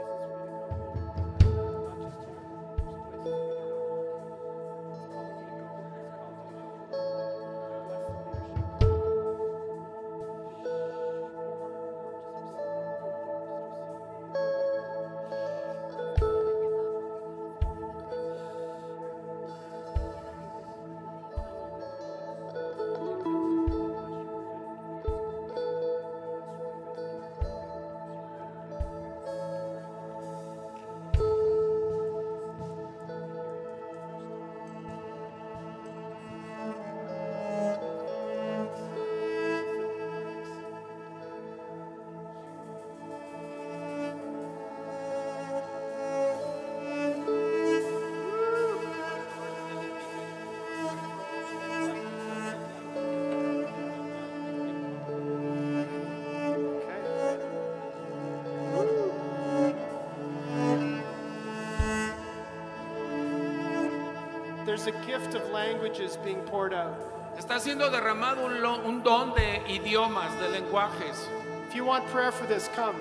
[64.71, 66.95] There's a gift of languages being poured out.
[67.37, 71.27] Está siendo derramado un, lo- un don de idiomas, de lenguajes.
[71.69, 72.95] If you want prayer for this, come.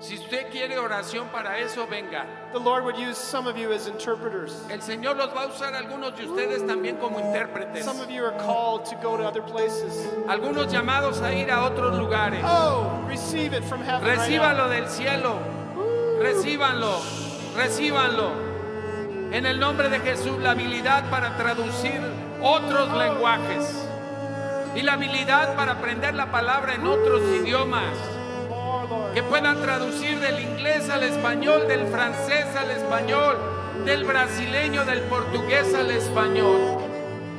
[0.00, 2.26] Si usted quiere oración para eso, venga.
[2.52, 4.60] The Lord would use some of you as interpreters.
[4.70, 7.84] El Señor los va a usar a algunos de ustedes también como intérpretes.
[7.84, 10.04] Some of you are called to go to other places.
[10.26, 12.42] Algunos llamados a ir a otros lugares.
[12.42, 14.04] Oh, receive it from heaven.
[14.04, 14.68] right now.
[14.68, 15.38] del cielo.
[16.18, 17.00] Recíbanlo.
[17.54, 18.47] Recíbanlo.
[19.38, 22.00] En el nombre de Jesús, la habilidad para traducir
[22.42, 23.86] otros lenguajes.
[24.74, 27.94] Y la habilidad para aprender la palabra en otros idiomas.
[29.14, 33.36] Que puedan traducir del inglés al español, del francés al español,
[33.84, 36.58] del brasileño, del portugués al español.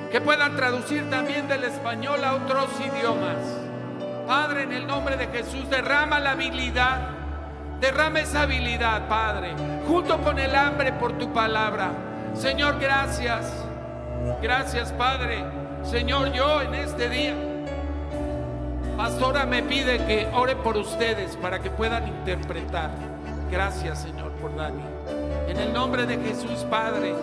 [0.10, 3.36] Que puedan traducir también del español a otros idiomas.
[4.26, 7.19] Padre, en el nombre de Jesús, derrama la habilidad.
[7.80, 9.54] Derrama esa habilidad, Padre,
[9.88, 11.92] junto con el hambre por tu palabra.
[12.34, 13.54] Señor, gracias.
[14.42, 15.46] Gracias, Padre.
[15.84, 17.34] Señor, yo en este día,
[18.98, 22.92] Pastora me pide que ore por ustedes para que puedan interpretar.
[23.50, 24.84] Gracias, Señor, por Dani.
[25.48, 27.16] En el nombre de Jesús, Padre,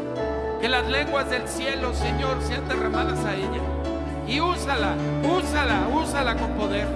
[0.63, 3.61] que las lenguas del cielo, Señor, sean derramadas a ella.
[4.27, 6.89] Y úsala, úsala, úsala con poder.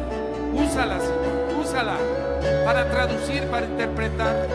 [0.55, 1.97] Úsala, Señor, úsala
[2.65, 4.47] para traducir, para interpretar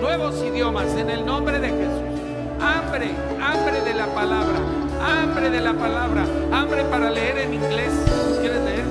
[0.00, 2.20] nuevos idiomas en el nombre de Jesús.
[2.60, 3.10] Hambre,
[3.42, 4.58] hambre de la palabra,
[5.02, 7.92] hambre de la palabra, hambre para leer en inglés.
[8.40, 8.84] ¿Quieres leer?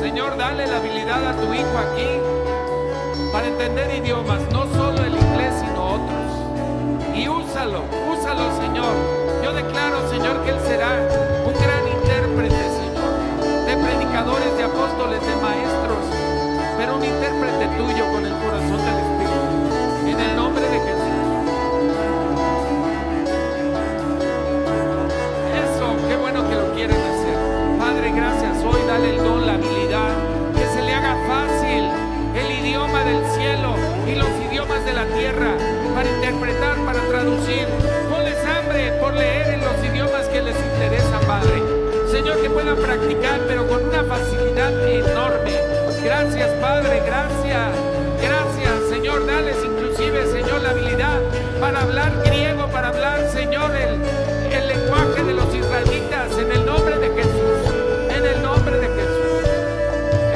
[0.00, 2.08] Señor, dale la habilidad a tu hijo aquí
[3.32, 7.14] para entender idiomas, no solo el inglés, sino otros.
[7.14, 8.94] Y úsalo, úsalo, Señor.
[9.44, 10.88] Yo declaro, Señor, que Él será
[11.46, 16.19] un gran intérprete, Señor, de predicadores, de apóstoles, de maestros,
[16.80, 20.08] pero un intérprete tuyo con el corazón del Espíritu.
[20.08, 21.12] En el nombre de Jesús.
[25.60, 27.36] Eso, qué bueno que lo quieren hacer.
[27.78, 28.64] Padre, gracias.
[28.64, 30.08] Hoy dale el don, la habilidad,
[30.56, 31.84] que se le haga fácil
[32.34, 33.74] el idioma del cielo
[34.08, 35.52] y los idiomas de la tierra
[35.94, 37.68] para interpretar, para traducir.
[38.08, 41.62] Ponles hambre por leer en los idiomas que les interesa, Padre.
[42.10, 45.79] Señor, que puedan practicar, pero con una facilidad enorme.
[46.02, 47.72] Gracias, Padre, gracias.
[48.22, 49.26] Gracias, Señor.
[49.26, 51.20] Dales inclusive, Señor, la habilidad
[51.60, 54.00] para hablar griego, para hablar, Señor, el,
[54.50, 57.74] el lenguaje de los israelitas en el nombre de Jesús.
[58.08, 59.48] En el nombre de Jesús.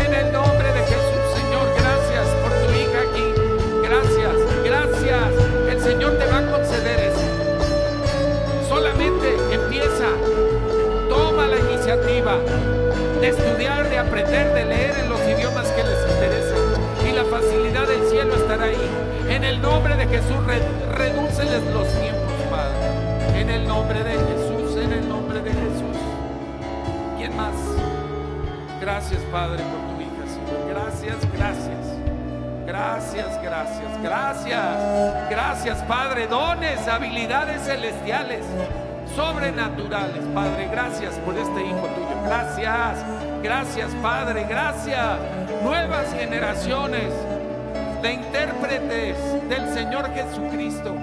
[0.07, 3.35] En el nombre de Jesús, Señor, gracias por tu hija aquí.
[3.83, 4.35] Gracias,
[4.65, 5.33] gracias.
[5.71, 8.69] El Señor te va a conceder eso.
[8.69, 10.09] Solamente empieza,
[11.09, 12.39] toma la iniciativa
[13.25, 16.59] de estudiar, de aprender, de leer en los idiomas que les interesan.
[17.09, 18.91] Y la facilidad del cielo estará ahí.
[19.31, 20.61] En el nombre de Jesús, re-
[20.93, 23.41] redúceles los tiempos, Padre.
[23.41, 25.97] En el nombre de Jesús, en el nombre de Jesús.
[27.17, 27.55] ¿Quién más?
[28.83, 30.69] Gracias, Padre, por tu hija, Señor.
[30.69, 31.79] Gracias, gracias.
[32.67, 35.31] Gracias, gracias, gracias.
[35.31, 36.27] Gracias, Padre.
[36.27, 38.45] Dones, habilidades celestiales,
[39.17, 40.69] sobrenaturales, Padre.
[40.71, 42.05] Gracias por este hijo tuyo.
[42.27, 42.99] Gracias,
[43.45, 44.47] gracias, Padre.
[44.49, 45.19] Gracias.
[45.63, 47.13] Nuevas generaciones
[48.03, 50.95] de intérpretes del Señor Jesucristo.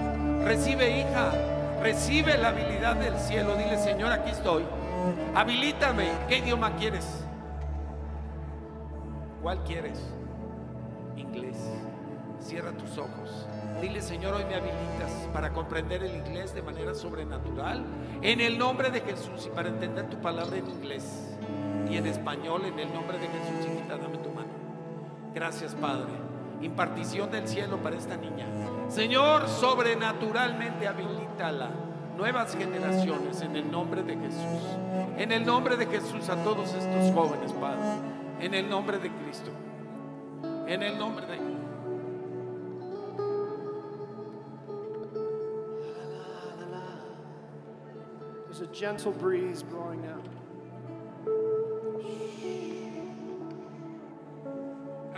[0.44, 1.32] Recibe, hija.
[1.80, 3.56] Recibe la habilidad del cielo.
[3.56, 4.64] Dile, Señor, aquí estoy.
[5.34, 6.10] Habilítame.
[6.28, 7.06] ¿Qué idioma quieres?
[9.40, 10.00] ¿Cuál quieres?
[11.16, 11.56] Inglés.
[12.40, 13.46] Cierra tus ojos.
[13.80, 17.84] Dile, Señor, hoy me habilitas para comprender el inglés de manera sobrenatural.
[18.20, 21.31] En el nombre de Jesús y para entender tu palabra en inglés
[21.90, 22.64] y en español.
[22.64, 24.50] En el nombre de Jesús, hijita, dame tu mano.
[25.34, 26.12] Gracias, Padre.
[26.60, 28.46] Impartición del cielo para esta niña.
[28.88, 31.70] Señor, sobrenaturalmente habilítala.
[32.16, 34.76] Nuevas generaciones en el nombre de Jesús.
[35.16, 37.82] En el nombre de Jesús a todos estos jóvenes, Padre.
[38.40, 39.50] En el nombre de Cristo.
[40.66, 41.42] En el nombre de
[48.52, 50.02] There's a gentle breeze blowing.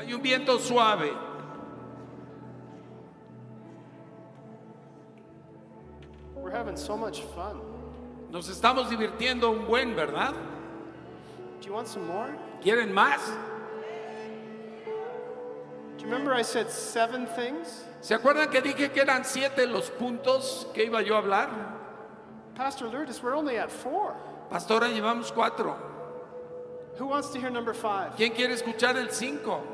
[0.05, 1.11] Hay un viento suave.
[6.37, 7.59] We're having so much fun.
[8.31, 10.35] Nos estamos divirtiendo un buen, ¿verdad?
[11.61, 12.37] Do you want some more?
[12.63, 13.19] ¿Quieren más?
[15.97, 17.85] Do you remember I said seven things?
[18.03, 21.49] ¿Se acuerdan que dije que eran siete los puntos que iba yo a hablar?
[22.55, 24.15] Pastor Lourdes, we're only at four.
[24.51, 25.75] Pastora, llevamos cuatro.
[26.99, 28.13] Who wants to hear number five?
[28.19, 29.74] ¿Quién quiere escuchar el cinco?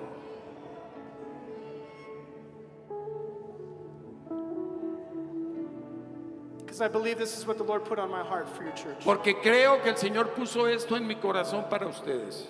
[6.71, 9.01] Because I believe this is what the Lord put on my heart for your church.
[9.03, 12.47] Porque creo que el Señor puso esto en mi corazón para ustedes.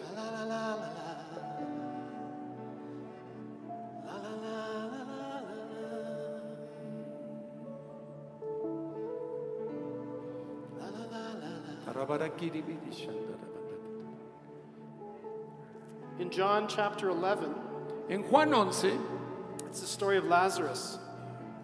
[16.18, 17.54] In John chapter 11,
[18.10, 19.00] En Juan 11,
[19.66, 20.98] it's the story of Lazarus.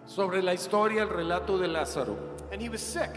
[0.07, 3.15] sobre la historia, el relato de Lázaro, And he was sick.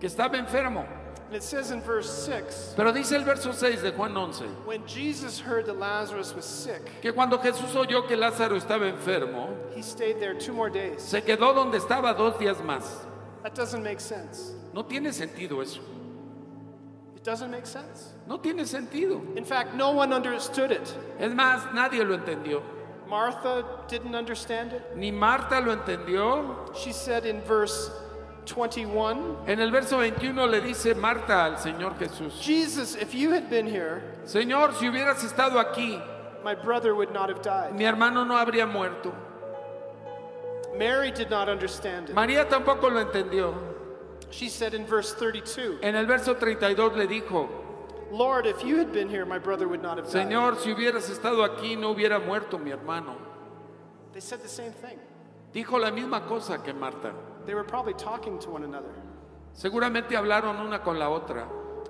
[0.00, 0.86] que estaba enfermo.
[1.26, 4.86] And it says in verse 6 Pero dice el verso 6 de Juan 11, when
[4.86, 9.82] Jesus heard that Lazarus was sick, que cuando Jesús oyó que Lázaro estaba enfermo, he
[9.82, 11.02] stayed there two more days.
[11.02, 12.84] se quedó donde estaba dos días más.
[13.42, 14.52] That doesn't make sense.
[14.72, 15.80] No tiene sentido eso.
[17.16, 18.12] It doesn't make sense.
[18.28, 19.36] No tiene sentido.
[19.36, 20.94] In fact, no one understood it.
[21.18, 22.62] Es más, nadie lo entendió.
[23.08, 24.96] Martha didn't understand it.
[24.96, 26.74] Ni Marta lo entendió.
[26.76, 27.90] She said in verse
[28.44, 33.48] 21 En el verso 21 le dice Marta al Señor Jesús, Jesus, if you had
[33.48, 36.00] been here, Señor, si hubieras estado aquí,
[36.44, 37.74] my brother would not have died.
[37.74, 39.12] mi hermano no habría muerto.
[40.76, 42.14] Mary did not understand it.
[42.14, 43.54] María tampoco lo entendió.
[44.30, 47.48] She said in verse 32 En el verso 32 le dijo,
[48.10, 50.28] Lord, if you had been here, my brother would not have died.
[50.28, 53.16] Señor, si hubieras estado aquí, no hubiera muerto mi hermano.
[54.12, 54.98] They said the same thing.
[55.52, 57.12] Dijo la misma cosa que Marta.
[57.46, 58.94] They were probably talking to one another.
[59.54, 61.46] Seguramente hablaron una con la otra.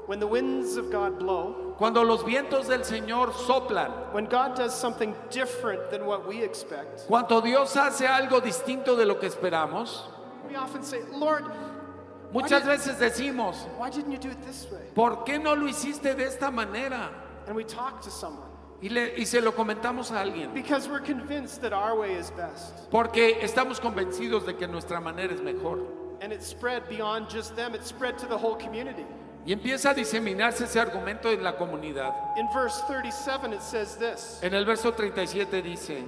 [0.06, 4.74] When the winds of God blow, Cuando los vientos del Señor soplan, when God does
[4.74, 10.02] something different than what we expect, cuando Dios hace algo distinto de lo que esperamos,
[10.46, 11.44] we often say, Lord,
[12.32, 14.82] muchas veces decimos, why didn't you do it this way?
[14.94, 17.10] ¿por qué no lo hiciste de esta manera?
[17.46, 20.52] And we talk to someone Y, le- y se lo comentamos a alguien.
[20.52, 22.90] because we're convinced that our way is best.
[22.90, 25.78] Porque estamos convencidos de que nuestra manera es mejor.
[26.20, 29.04] And it spread beyond just them, it spread to the whole community.
[29.46, 32.14] Y empieza a diseminarse ese argumento en la comunidad.
[32.36, 36.02] In verse 37, it says this En el verso 37 dice,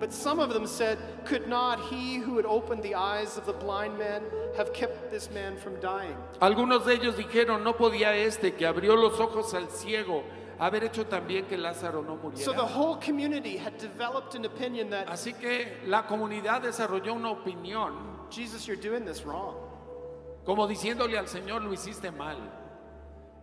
[0.00, 3.52] But some of them said, Could not he who had opened the eyes of the
[3.52, 4.22] blind man
[4.56, 6.14] have kept this man from dying?
[6.40, 10.22] algunos de ellos dijeron, no podía este que abrió los ojos al ciego
[10.58, 12.66] haber hecho también que Lázaro no So the muriera.
[12.68, 18.66] whole community had developed an opinion that, Así que la comunidad desarrolló una opinión, Jesus,
[18.66, 19.54] you're doing this wrong.
[20.44, 22.36] como diciéndole al Señor, lo hiciste mal.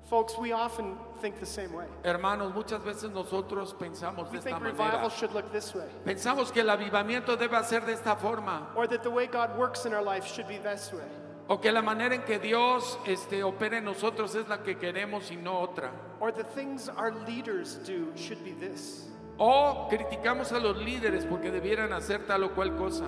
[0.09, 1.87] Folks, we often think the same way.
[2.03, 4.71] Hermanos, muchas veces nosotros pensamos de We esta think manera.
[4.71, 8.67] revival should look this way, Pensamos que el avivamiento debe ser de esta forma.
[8.75, 11.01] or that the way God works in our life should be this way.
[11.47, 15.29] O que la manera en que Dios este, opera en nosotros es la que queremos
[15.31, 15.91] y no otra.
[16.19, 19.11] Or the things our leaders do should be this.
[19.37, 23.05] O criticamos a los líderes porque debieran hacer tal o cual cosa.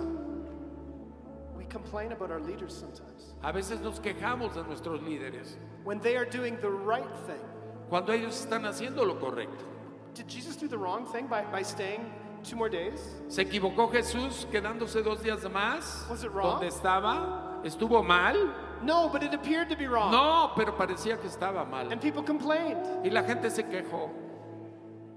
[1.58, 3.34] We complain about our leaders sometimes.
[3.42, 7.42] A veces nos quejamos de nuestros líderes When they are doing the right thing,
[7.90, 9.66] cuando ellos están haciendo lo correcto.
[10.14, 12.12] did Jesus do the wrong thing by, by staying
[12.44, 13.16] two more days?
[13.30, 16.08] ¿Se equivocó Jesús quedándose dos días más?
[16.10, 16.60] Was it wrong?
[16.60, 17.47] ¿Dónde estaba?
[17.64, 18.36] ¿Estuvo mal?
[18.84, 20.12] No, but it appeared to be wrong.
[20.12, 21.92] No, pero parecía que estaba mal.
[21.92, 22.86] And people complained.
[23.04, 24.10] Y la gente se quejó.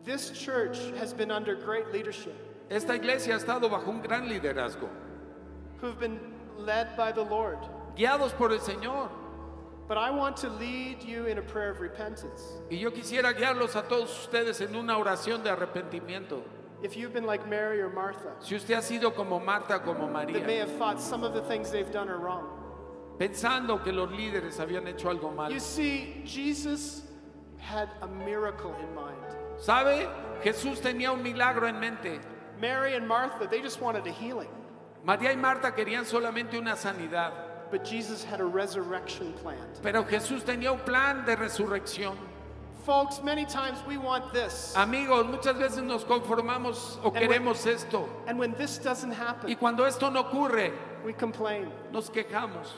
[0.04, 2.34] This church has been under great leadership,
[2.70, 4.88] Esta iglesia ha estado bajo un gran liderazgo,
[5.80, 6.18] who have been
[6.56, 7.58] led by the Lord.
[7.96, 9.10] guiados por el Señor.
[9.86, 12.42] But I want to lead you in a prayer of repentance.
[12.70, 16.42] Y yo quisiera guiarlos a todos ustedes en una oración de arrepentimiento.
[16.82, 20.26] If you've been like Mary or Martha, Si usted ha sido como Marta, como that
[20.32, 22.46] may María, have thought some of the things they've done are wrong.
[23.18, 25.50] pensando que los líderes habían hecho algo mal.
[25.52, 27.02] You see, Jesus
[27.58, 29.16] had a miracle in mind.
[29.58, 30.08] ¿Sabe?
[30.42, 32.18] Jesús tenía un milagro en mente.
[32.58, 34.48] Mary and Martha, they just wanted a healing.
[35.04, 37.32] María y Marta querían solamente una sanidad,
[37.70, 39.58] But Jesus had a resurrection plan.
[39.82, 42.16] pero Jesús tenía un plan de resurrección.
[42.84, 44.72] Folks, many times we want this.
[44.76, 48.08] Amigos, muchas veces nos conformamos o when- queremos esto.
[48.26, 50.72] And when this doesn't happen, Y cuando esto no ocurre,
[51.04, 51.70] we complain.
[51.92, 52.68] nos quejamos.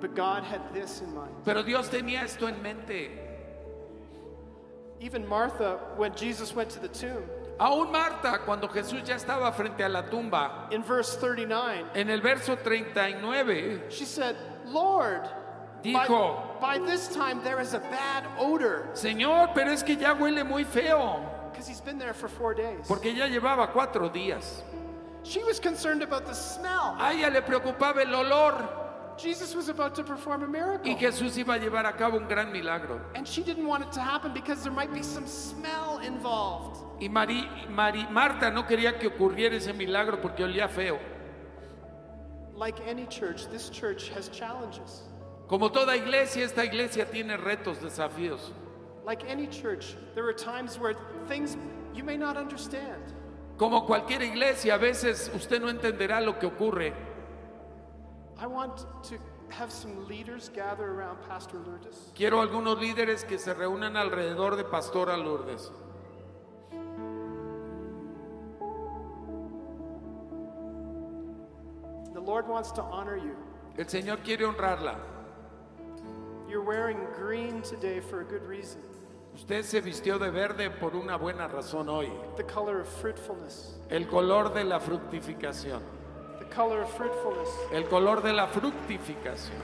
[0.00, 1.34] But God had this in mind.
[1.44, 3.10] Pero Dios tenía esto en mente.
[5.00, 7.22] Even Martha, when Jesus went to the tomb,
[7.60, 12.20] Aún Marta, cuando Jesús ya estaba frente a la tumba, in verse 39, en el
[12.20, 14.36] verso 39, she said,
[14.66, 15.28] Lord,
[15.82, 16.60] Dijo.
[16.60, 18.88] by this time there is a bad odor.
[18.94, 22.86] Señor, pero es que ya huele muy feo, Because he's been there for four days.
[22.86, 24.62] porque ya llevaba cuatro días.
[25.22, 26.96] She was concerned about the smell.
[26.98, 28.68] A ella le preocupaba el olor
[29.18, 30.90] Jesus was about to perform a miracle.
[30.90, 33.00] y Jesús iba a llevar a cabo un gran milagro.
[33.16, 36.78] And she didn't want it to happen because there might be some smell involved.
[37.00, 40.98] Y Marta no quería que ocurriera ese milagro porque olía feo.
[42.54, 45.02] Like any church, this church has challenges.
[45.48, 48.52] Como toda iglesia, esta iglesia tiene retos, desafíos.
[49.06, 50.94] Like any church, there are times where
[51.26, 51.56] things
[51.94, 53.14] you may not understand.
[53.56, 56.92] Como cualquier iglesia, a veces usted no entenderá lo que ocurre.
[58.38, 59.18] I want to
[59.48, 62.12] have some leaders gather around Pastor Lourdes.
[62.14, 65.72] Quiero algunos líderes que se reúnan alrededor de Pastora Lourdes.
[72.12, 73.34] The Lord wants to honor you.
[73.78, 75.17] El Señor quiere honrarla.
[76.48, 78.80] You're wearing green today for a good reason.
[79.34, 82.10] Usted se vistió de verde por una buena razón hoy.
[82.36, 83.74] The color of fruitfulness.
[83.90, 85.80] El color de la fructificación.
[86.38, 87.48] The color of fruitfulness.
[87.72, 89.60] El color de la fructificación.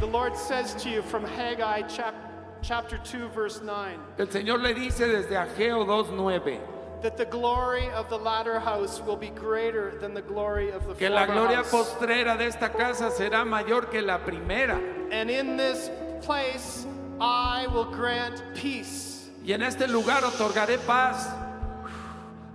[0.00, 2.14] The Lord says to you from Haggai chap-
[2.62, 6.58] chapter 2 verse 9 El Señor le dice desde Ageo 2.9
[7.02, 10.94] that the glory of the latter house will be greater than the glory of the
[10.94, 11.70] que la former gloria house.
[11.70, 14.78] postrera de esta casa será mayor que la primera.
[15.12, 15.90] And in this
[16.22, 16.86] place
[17.20, 19.28] I will grant peace.
[19.44, 21.28] Y en este lugar otorgaré paz.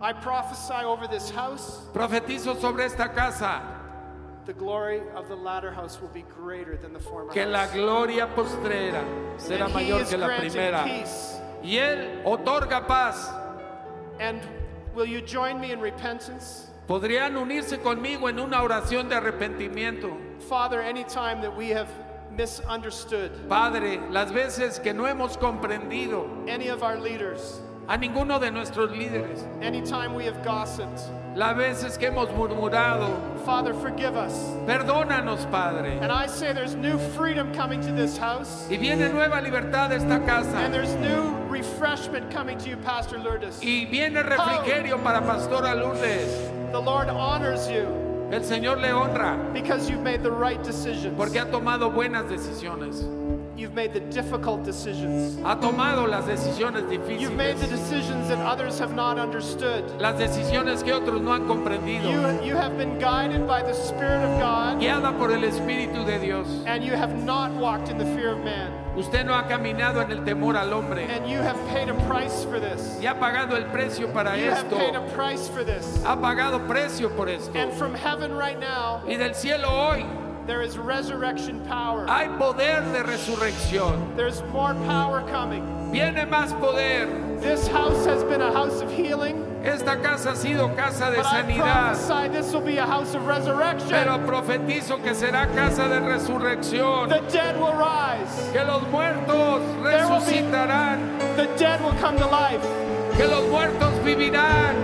[0.02, 3.62] I prophesy over this house Profetizo sobre esta casa
[4.46, 7.72] the glory of the latter house will be greater than the former que la house.
[7.74, 9.02] gloria postrera
[9.38, 10.84] será And mayor que la primera.
[10.84, 11.40] peace.
[11.64, 13.32] Y Él otorga paz.
[14.20, 14.42] And
[14.96, 16.70] will you join me in repentance?
[16.88, 20.18] Podrían unirse conmigo en una oración de arrepentimiento.
[20.42, 21.90] Father, anytime that we have
[22.36, 28.52] misunderstood Padre, las veces que no hemos comprendido any of our leaders, a ninguno de
[28.52, 31.02] nuestros líderes, anytime we have gossiped,
[31.36, 33.08] las veces que hemos murmurado,
[33.46, 34.34] Father, forgive us.
[34.66, 35.98] perdónanos, Padre.
[36.02, 39.96] And I say there's new freedom coming to this house, Y viene nueva libertad a
[39.96, 40.70] esta and casa.
[40.72, 43.60] there's new refreshment coming to you, Pastor Lourdes.
[43.64, 46.50] Y viene refrigerio para Pastora Lourdes.
[46.72, 47.88] The Lord honors you
[48.32, 51.16] El Señor le honra because you've made the right decisions.
[51.16, 53.04] porque ha tomado buenas decisiones.
[53.56, 55.38] You've made the difficult decisions.
[55.44, 57.22] Ha tomado las decisiones difíciles.
[57.22, 59.84] You've made the decisions that others have not understood.
[60.02, 62.10] Las decisiones que otros no han comprendido.
[62.12, 66.20] You, you have been guided by the Spirit of God, Guiada por el Espíritu de
[66.20, 66.48] Dios.
[66.66, 68.72] and you have not walked in the fear of man.
[68.98, 71.04] Usted no ha caminado en el temor al hombre.
[71.06, 72.98] And you have paid a price for this.
[73.00, 76.04] Y ha pagado el precio para You have paid a price for this.
[76.04, 77.52] Ha pagado precio por esto.
[77.56, 80.06] And from heaven right now, Y del cielo hoy
[80.48, 82.06] there is resurrection power.
[82.08, 84.16] hay poder de resurrección.
[84.16, 85.64] There's more power coming.
[85.92, 87.08] Viene más poder.
[87.40, 91.26] This house has been a house of healing, Esta casa ha sido casa de but
[91.26, 91.96] I sanidad.
[91.96, 93.90] prophesy this will be a house of resurrection.
[93.90, 97.10] Pero profetizo que será casa de resurrección.
[97.10, 98.52] The dead will rise.
[98.54, 101.20] Que los muertos There will be- resucitarán.
[101.36, 102.62] The dead will come to life.
[103.16, 104.76] Que los muertos vivirán.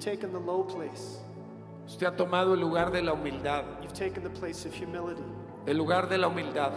[0.00, 1.18] You've taken the low place.
[1.86, 3.64] Usted ha tomado el lugar de la humildad.
[3.82, 5.22] You've taken the place of humility
[5.66, 6.72] El lugar de la humildad.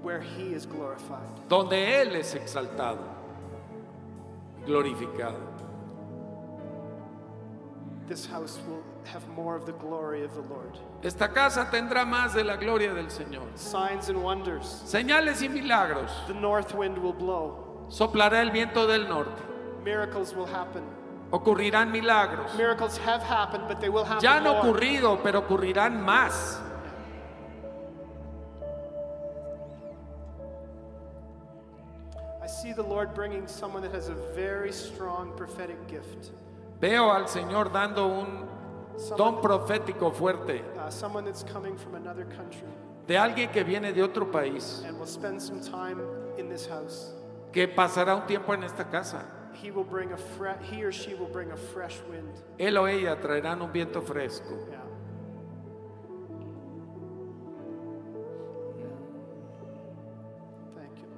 [0.00, 1.26] where He is glorified.
[1.48, 3.00] Donde Él es exaltado.
[4.64, 5.40] Glorificado.
[8.06, 10.78] This house will have more of the glory of the Lord.
[11.02, 13.48] Esta casa tendrá más de la gloria del Señor.
[13.56, 14.84] Signs and wonders.
[14.86, 16.12] Señales y milagros.
[16.28, 17.88] The north wind will blow.
[17.88, 19.42] Soplará el viento del norte.
[19.82, 20.84] Miracles will happen.
[21.34, 22.54] Ocurrirán milagros.
[22.56, 24.60] Miracles have happened, but they will happen Ya han more.
[24.60, 26.60] ocurrido, pero ocurrirán más.
[32.42, 36.30] I see the Lord bringing someone that has a very strong prophetic gift.
[36.80, 38.46] Veo al Señor dando un
[39.16, 42.68] don profético fuerte Uh, someone that's coming from another country
[43.06, 46.00] de alguien que viene de otro país, and will spend some time
[46.38, 47.12] in this house.
[47.52, 49.24] que pasará un tiempo en esta casa.
[49.64, 52.28] He will bring a fre- he or she will bring a fresh wind.
[52.58, 54.58] Él o ella traerán un viento fresco.
[54.70, 54.80] Yeah.
[60.74, 61.08] Thank you.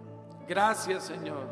[0.54, 1.48] Gracias, Señor.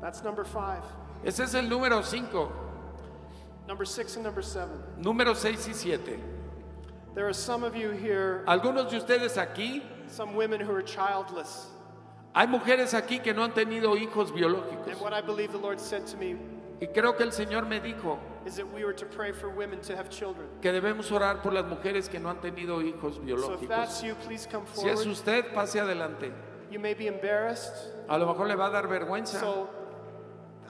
[0.00, 0.82] That's number five.
[1.24, 2.52] Ese es el número 5,
[3.66, 4.78] Number six and number seven.
[5.00, 6.22] número 6 y 7.
[7.14, 11.68] There are some of you here, Algunos de ustedes aquí, some women who are childless.
[12.34, 14.88] Hay mujeres aquí que no han tenido hijos biológicos.
[14.92, 16.36] And what I believe the Lord said to me
[16.80, 19.80] Y creo que el Señor me dijo is that we were to pray for women
[19.82, 20.46] to have children.
[20.60, 24.02] que debemos orar por las mujeres que no han tenido hijos So if biológicos.
[24.02, 25.08] you, please come Si es forward.
[25.12, 26.32] usted, pase adelante.
[26.70, 27.72] You may be embarrassed,
[28.08, 29.38] A lo mejor le va a dar vergüenza.
[29.38, 29.68] so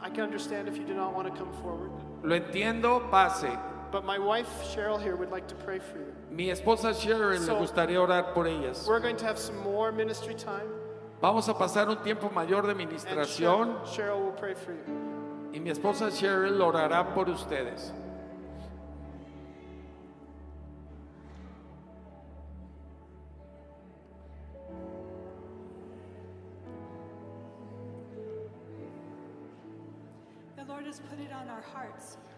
[0.02, 1.90] I can understand if you do not want to come forward.
[2.22, 3.48] Lo entiendo, pase.
[3.90, 6.12] but my wife Cheryl here would like to pray for you.
[6.30, 8.86] Mi esposa Sharon So- le gustaría orar por ellas.
[8.86, 10.68] We're going to have some more ministry time,
[11.24, 15.54] Vamos a pasar un tiempo mayor de administración Cheryl, Cheryl will pray for you.
[15.54, 17.94] y mi esposa Cheryl orará por ustedes.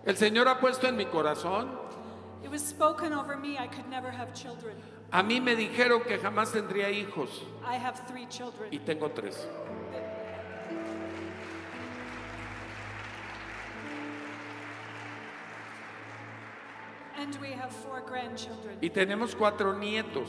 [0.04, 1.76] El Señor ha puesto en mi corazón,
[2.44, 4.76] It was spoken over me I could never have children.
[5.12, 8.70] a mí me dijeron que jamás tendría hijos I have three children.
[8.72, 9.46] y tengo tres.
[17.18, 18.78] And we have four grandchildren.
[18.82, 20.28] Y tenemos cuatro nietos.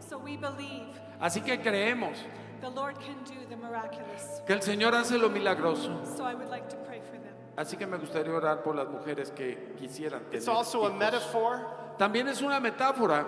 [0.00, 0.86] So we believe
[1.20, 2.16] Así que creemos
[2.60, 4.40] the Lord can do the miraculous.
[4.46, 6.04] que el Señor hace lo milagroso.
[6.16, 6.87] So I would like to.
[7.58, 10.98] Así que me gustaría orar por las mujeres que quisieran tener It's also a hijos.
[10.98, 11.66] metaphor.
[11.98, 13.26] También es una metáfora,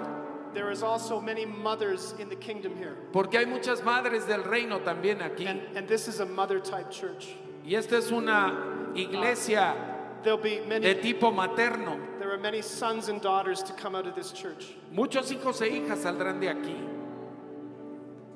[0.54, 2.94] There is also many mothers in the kingdom here.
[3.12, 5.46] porque hay muchas madres del reino también aquí.
[5.48, 7.34] And, and this is a mother type church.
[7.64, 9.74] Y esta es una iglesia
[10.22, 11.98] There'll be de many, tipo materno.
[12.20, 14.76] there are many sons and daughters to come out of this church.
[14.92, 16.76] Muchos hijos e hijas saldrán de aquí.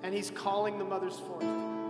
[0.03, 1.45] And he's calling the mothers forth.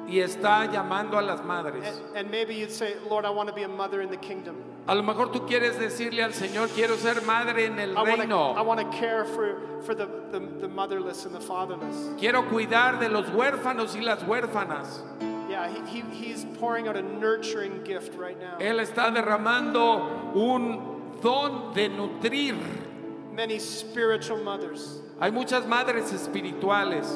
[0.06, 1.86] Y está llamando a las madres.
[1.86, 4.56] And, and maybe you'd say, Lord, I want to be a mother in the kingdom.
[4.86, 8.06] A lo mejor tú quieres decirle al Señor, quiero ser madre en el I want
[8.06, 8.64] to, I reino.
[8.64, 12.10] want to care for, for the, the, the motherless and the fatherless.
[12.18, 15.00] Quiero cuidar de los huérfanos y las huérfanas.
[15.48, 18.58] Yeah, he, he, he's pouring out a nurturing gift right now.
[18.58, 22.56] Él está derramando un don de nutrir.
[23.32, 25.00] Many spiritual mothers.
[25.18, 27.06] Hay muchas madres espirituales.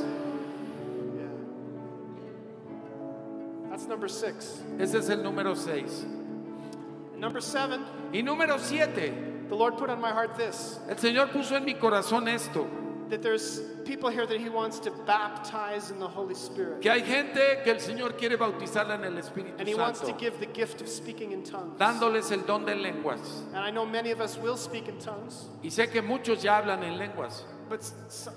[3.88, 4.60] Number six.
[4.78, 6.04] Ese es el número 6.
[7.12, 9.46] And number seven, Y número 7.
[9.48, 12.66] the Lord put on my heart this El Señor puso en mi corazón esto.
[13.08, 16.82] that there's people here that He wants to baptize in the Holy Spirit.
[16.82, 20.06] Que hay gente que el Señor quiere bautizarla en el Espíritu And He wants to
[20.08, 20.20] Santo.
[20.20, 21.78] give the gift of speaking in tongues.
[21.78, 23.44] Dándoles el don de lenguas.
[23.54, 26.58] And I know many of us will speak in tongues, Y sé que muchos ya
[26.60, 27.44] hablan en lenguas.
[27.68, 27.80] But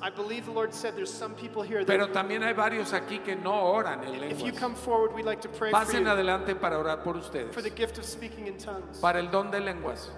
[0.02, 3.24] I believe the Lord said there's some people here that Pero también hay varios aquí
[3.24, 4.60] que no oran en if you lenguas.
[4.60, 7.54] come forward, we'd like to pray for Pasen you adelante para orar por ustedes.
[7.54, 9.00] for the gift of speaking in tongues.
[9.00, 10.10] Para el don de lenguas.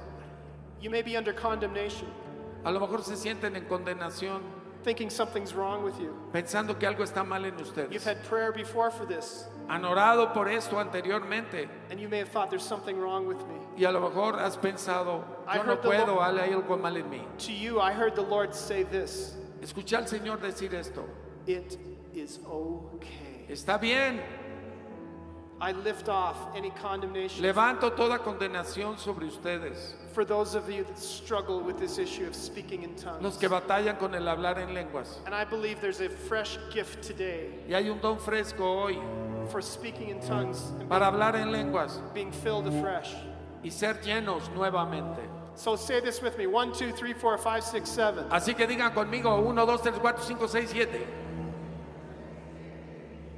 [0.82, 2.08] You may be under condemnation,
[2.66, 4.42] A lo mejor se sienten en condenación,
[4.84, 6.14] thinking something's wrong with you.
[6.34, 8.04] pensando que algo está mal en You've ustedes.
[8.04, 12.50] had prayer before for this, Han orado por esto anteriormente and you may have thought
[12.50, 13.56] there's something wrong with me.
[13.78, 15.24] y a lo mejor has pensado,
[15.54, 17.22] yo no puedo, Lord- hay algo mal en mí.
[17.40, 21.06] To you, I heard the Lord say this Escuché al Señor decir esto.
[21.48, 21.78] It
[22.14, 23.46] is okay.
[23.50, 24.22] Está bien,
[25.62, 30.98] I lift off any condemnation levanto toda condenación sobre ustedes, for those of you that
[31.00, 33.38] struggle with this issue of speaking in los tongues.
[33.38, 35.20] que batallan con el hablar en lenguas.
[35.26, 39.00] And I believe there's a fresh gift today Y hay un don fresco hoy
[39.50, 43.14] for speaking in tongues and para hablar en lenguas being filled afresh.
[43.64, 45.20] y ser llenos nuevamente.
[45.56, 48.26] So say this with me one, two, three, four, five, six, seven.
[48.30, 51.08] Así que digan conmigo, 1, 2, 3, 4, 5, 6, 7.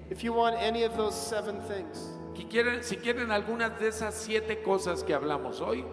[0.09, 4.13] If you want any of those seven things, Si quieren, si quieren algunas de esas
[4.13, 5.85] siete cosas que hablamos hoy,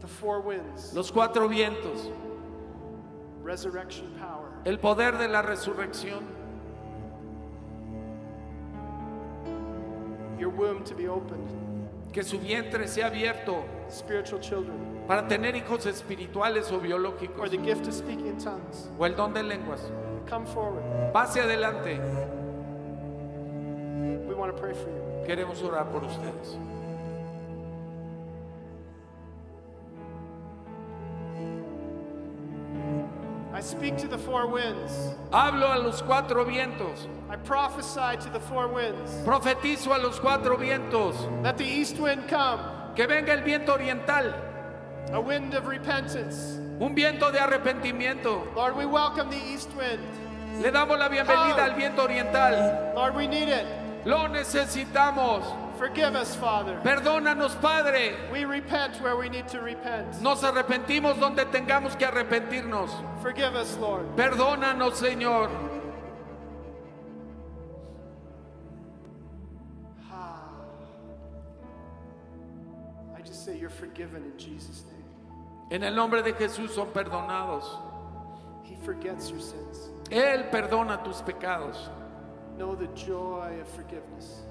[0.00, 2.10] the four winds, los cuatro vientos,
[3.42, 6.22] resurrection power, el poder de la resurrección,
[10.38, 11.46] your womb to be opened,
[12.12, 17.58] que su vientre sea abierto spiritual children, para tener hijos espirituales o or biológicos, the
[17.58, 19.80] gift of speaking in tongues, o el don de lenguas.
[20.26, 21.12] come forward.
[21.12, 21.98] Pase adelante,
[24.26, 25.26] We want to pray for you.
[25.26, 26.56] queremos orar por ustedes.
[33.60, 34.90] I speak to the four winds.
[35.30, 39.10] Hablo a los cuatro vientos, I prophesy to the four winds.
[39.22, 42.58] profetizo a los cuatro vientos, Let the east wind come,
[42.96, 44.32] que venga el viento oriental,
[45.12, 46.58] a wind of repentance.
[46.80, 48.46] un viento de arrepentimiento.
[48.56, 50.00] Lord, we welcome the east wind.
[50.62, 52.94] Le damos la bienvenida al viento oriental.
[52.94, 53.66] Lord, we need it.
[54.06, 55.44] Lo necesitamos.
[55.80, 56.78] Forgive us, Father.
[56.84, 58.14] Perdónanos, Padre.
[58.30, 60.20] We repent where we need to repent.
[60.20, 62.90] Nos arrepentimos donde tengamos que arrepentirnos.
[63.22, 64.04] Forgive us, Lord.
[64.14, 65.50] Perdónanos, Señor.
[70.12, 70.50] Ah.
[73.16, 75.02] I just say you're forgiven in Jesus' name.
[75.70, 77.64] En el nombre de Jesús son perdonados.
[78.64, 79.88] He forgets your sins.
[80.10, 81.88] Él perdona tus pecados.
[82.58, 84.42] Know the joy of forgiveness.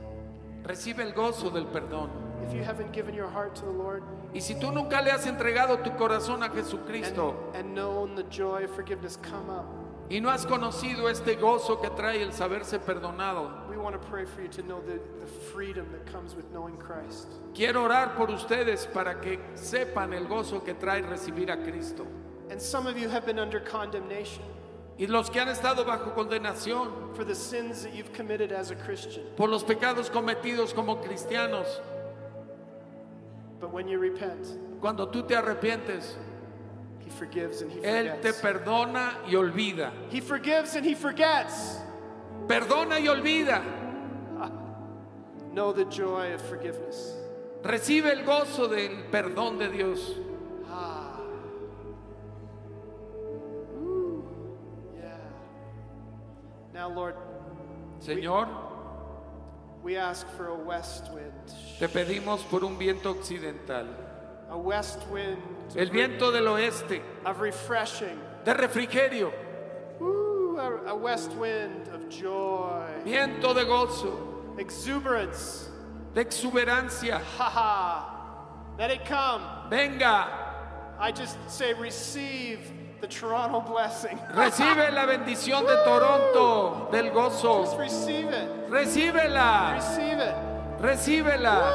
[0.64, 2.10] Recibe el gozo del perdón.
[2.45, 4.03] if you haven't given your heart to the Lord
[4.34, 8.23] Y si tú nunca le has entregado tu corazón a and, Jesucristo and known the
[8.23, 9.65] joy of forgiveness, come up.
[10.10, 14.26] y no has conocido este gozo que trae el saberse perdonado, We want to pray
[14.26, 17.27] for you to know the, the freedom that comes with knowing Christ.
[17.53, 22.06] quiero orar por ustedes para que sepan el gozo que trae recibir a Cristo.
[22.49, 24.44] And some of you have been under condemnation
[25.00, 28.76] Y los que han estado bajo condenación for the sins that you've committed as a
[28.76, 29.24] Christian.
[29.38, 31.80] por los pecados cometidos como cristianos,
[33.62, 34.46] But when you repent,
[34.82, 36.16] cuando tú te arrepientes,
[37.00, 38.42] He forgives and He Él te forgets.
[38.42, 39.92] perdona y olvida.
[40.10, 41.78] He forgives and He forgets.
[42.48, 43.64] Perdona y olvida.
[45.54, 47.16] Know the joy of forgiveness.
[47.64, 50.14] Recibe el gozo del perdón de Dios.
[56.80, 57.15] Now, Lord,
[57.99, 58.47] Señor,
[59.84, 61.34] we ask for a west wind.
[61.77, 63.85] te pedimos por un viento occidental,
[64.49, 65.41] A west wind
[65.76, 68.18] el viento del oeste, of refreshing.
[68.45, 69.34] de refrigerio,
[69.99, 72.89] Woo, a, a west wind of joy.
[73.03, 75.69] viento de gozo, Exuberance.
[76.14, 77.19] de exuberancia.
[77.38, 78.76] Ha ha.
[78.77, 79.41] Let it come.
[79.69, 82.72] Venga, I just say, receive
[83.02, 84.18] the Toronto blessing.
[84.36, 87.78] recibe la bendición de Toronto, del Just gozo.
[87.78, 88.50] receive it.
[88.70, 90.36] Recíbela, Receive it.
[90.82, 91.74] recíbela,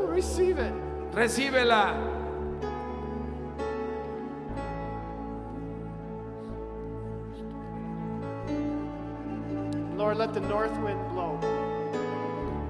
[0.00, 0.72] Woo, receive it.
[1.14, 1.94] recíbela.
[9.96, 11.38] Lord, let the north wind blow.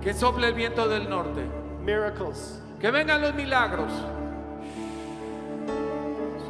[0.02, 1.44] Que sople el viento del norte.
[1.82, 3.90] Miracles, Que vengan los milagros.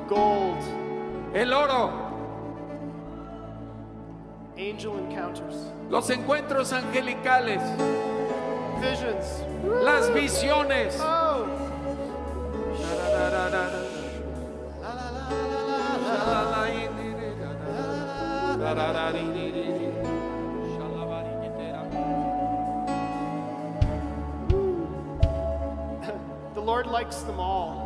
[0.09, 0.62] gold,
[1.36, 1.90] El oro,
[4.56, 7.60] angel encounters, los encuentros angelicales,
[8.80, 9.44] visions.
[9.84, 10.98] las visiones.
[10.98, 11.46] Oh.
[26.54, 27.85] The Lord likes them all.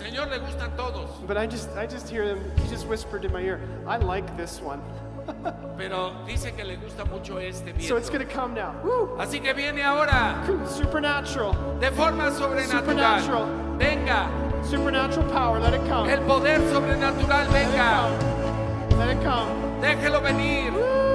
[0.00, 3.32] Señor le gustan todos, But I just I just hear them, he just whispered in
[3.32, 4.80] my ear, I like this one.
[5.76, 8.74] pero dice que le gusta mucho este So it's gonna come now.
[8.82, 9.16] Woo.
[9.18, 11.78] Así que viene ahora Supernatural.
[11.78, 12.80] de forma sobrenatural.
[12.80, 13.76] Supernatural.
[13.78, 14.28] Venga,
[14.64, 15.60] Supernatural power.
[15.60, 16.08] Let it come.
[16.08, 17.50] el poder sobrenatural, venga.
[17.52, 18.98] Let it come.
[18.98, 19.80] Let it come.
[19.82, 20.72] Déjelo venir.
[20.72, 21.10] Woo.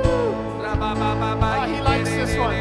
[0.78, 2.54] Ah, he likes this one.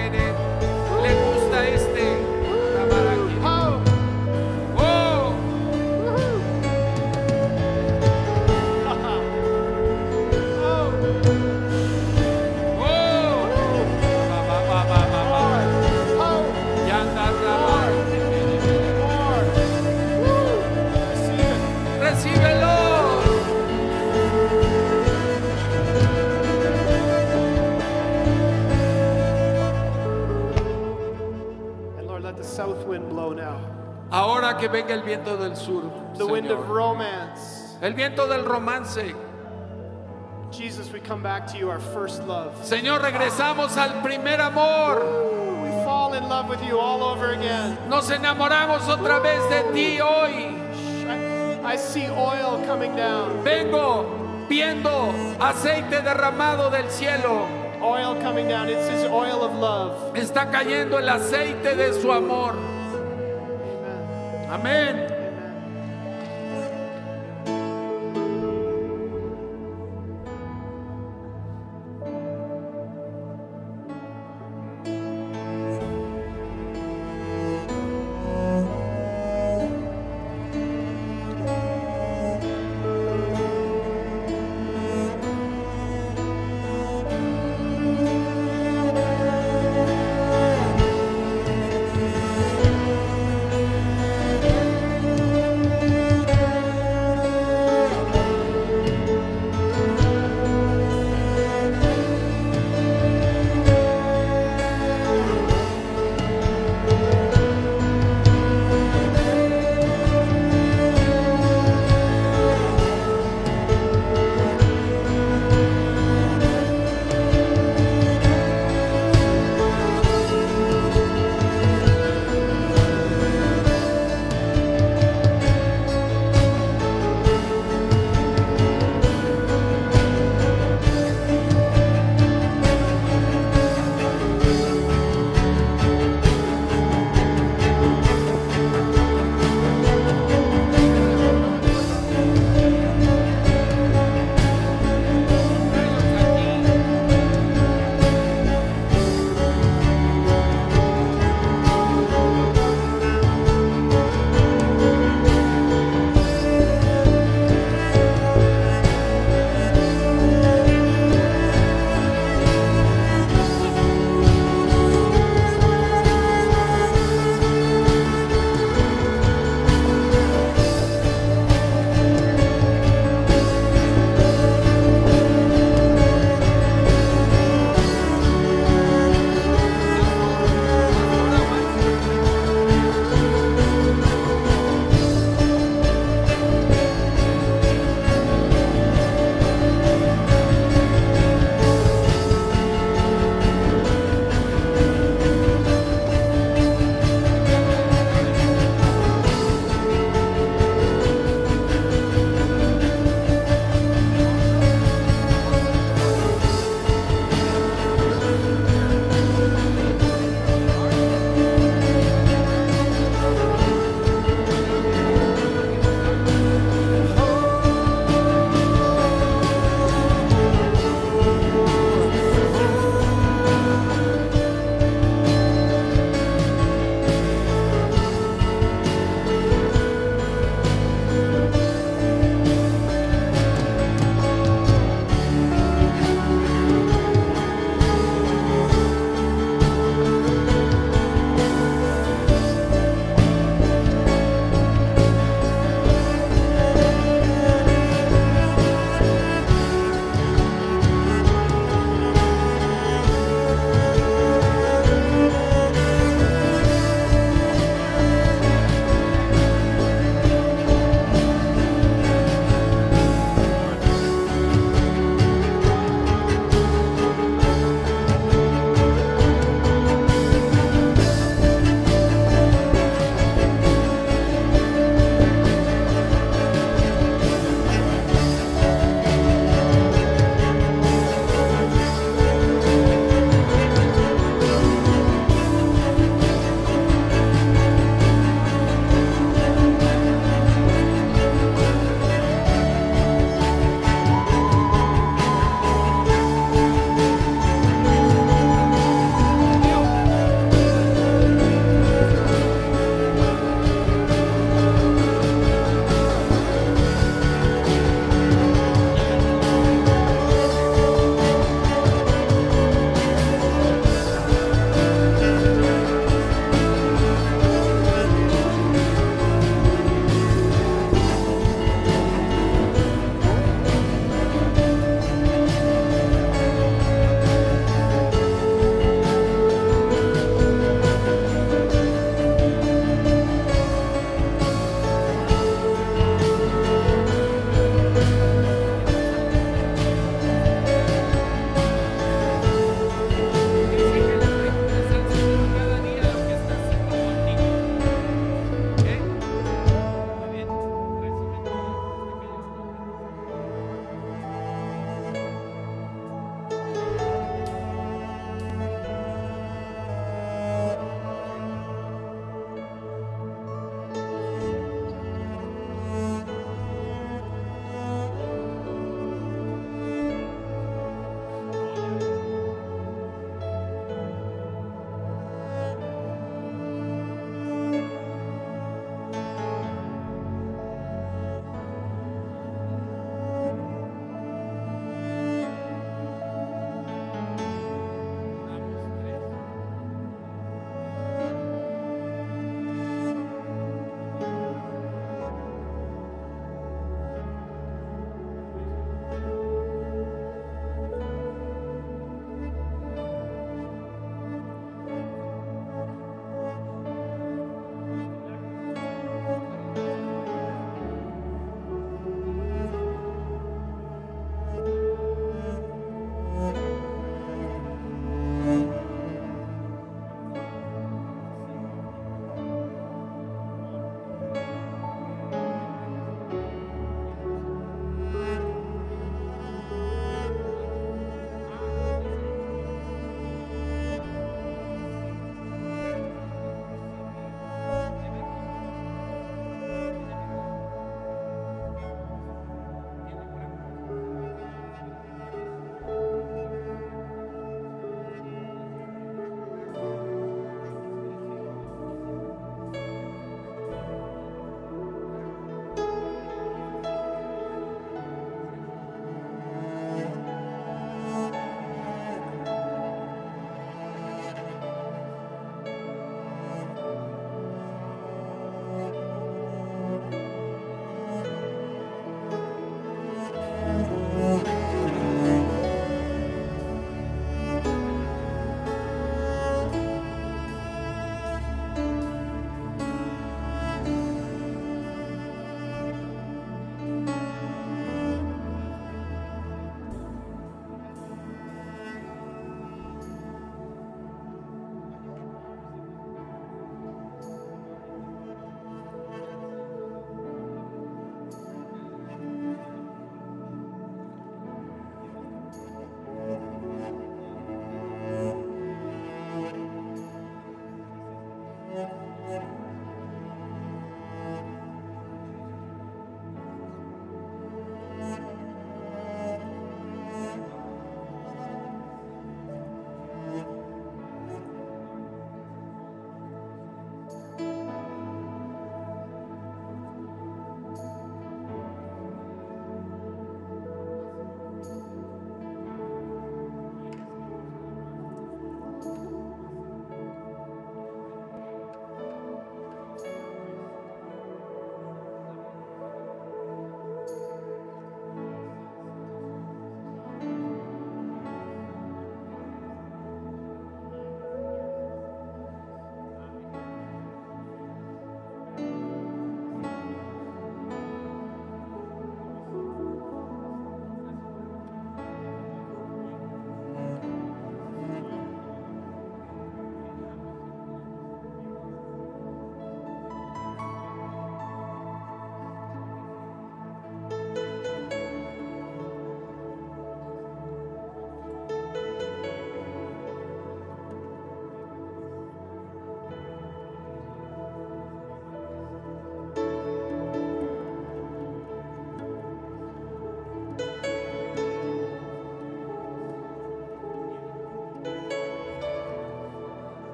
[34.45, 35.85] Ahora que venga el viento del sur,
[36.19, 37.79] The wind of romance.
[37.81, 39.15] el viento del romance.
[40.53, 42.53] Jesus, we come back to you, our first love.
[42.62, 44.99] Señor, regresamos al primer amor.
[45.03, 47.79] Ooh, We fall in love with you all over again.
[47.89, 50.55] Nos enamoramos otra vez de ti hoy.
[51.09, 53.43] I, I see oil coming down.
[53.43, 54.05] Vengo
[54.47, 55.11] viendo
[55.41, 57.49] aceite derramado del cielo.
[57.81, 58.69] Oil coming down.
[58.69, 60.15] It's his oil of love.
[60.15, 62.55] Está cayendo el aceite de su amor.
[64.55, 64.87] Amen.
[64.87, 65.14] Amén.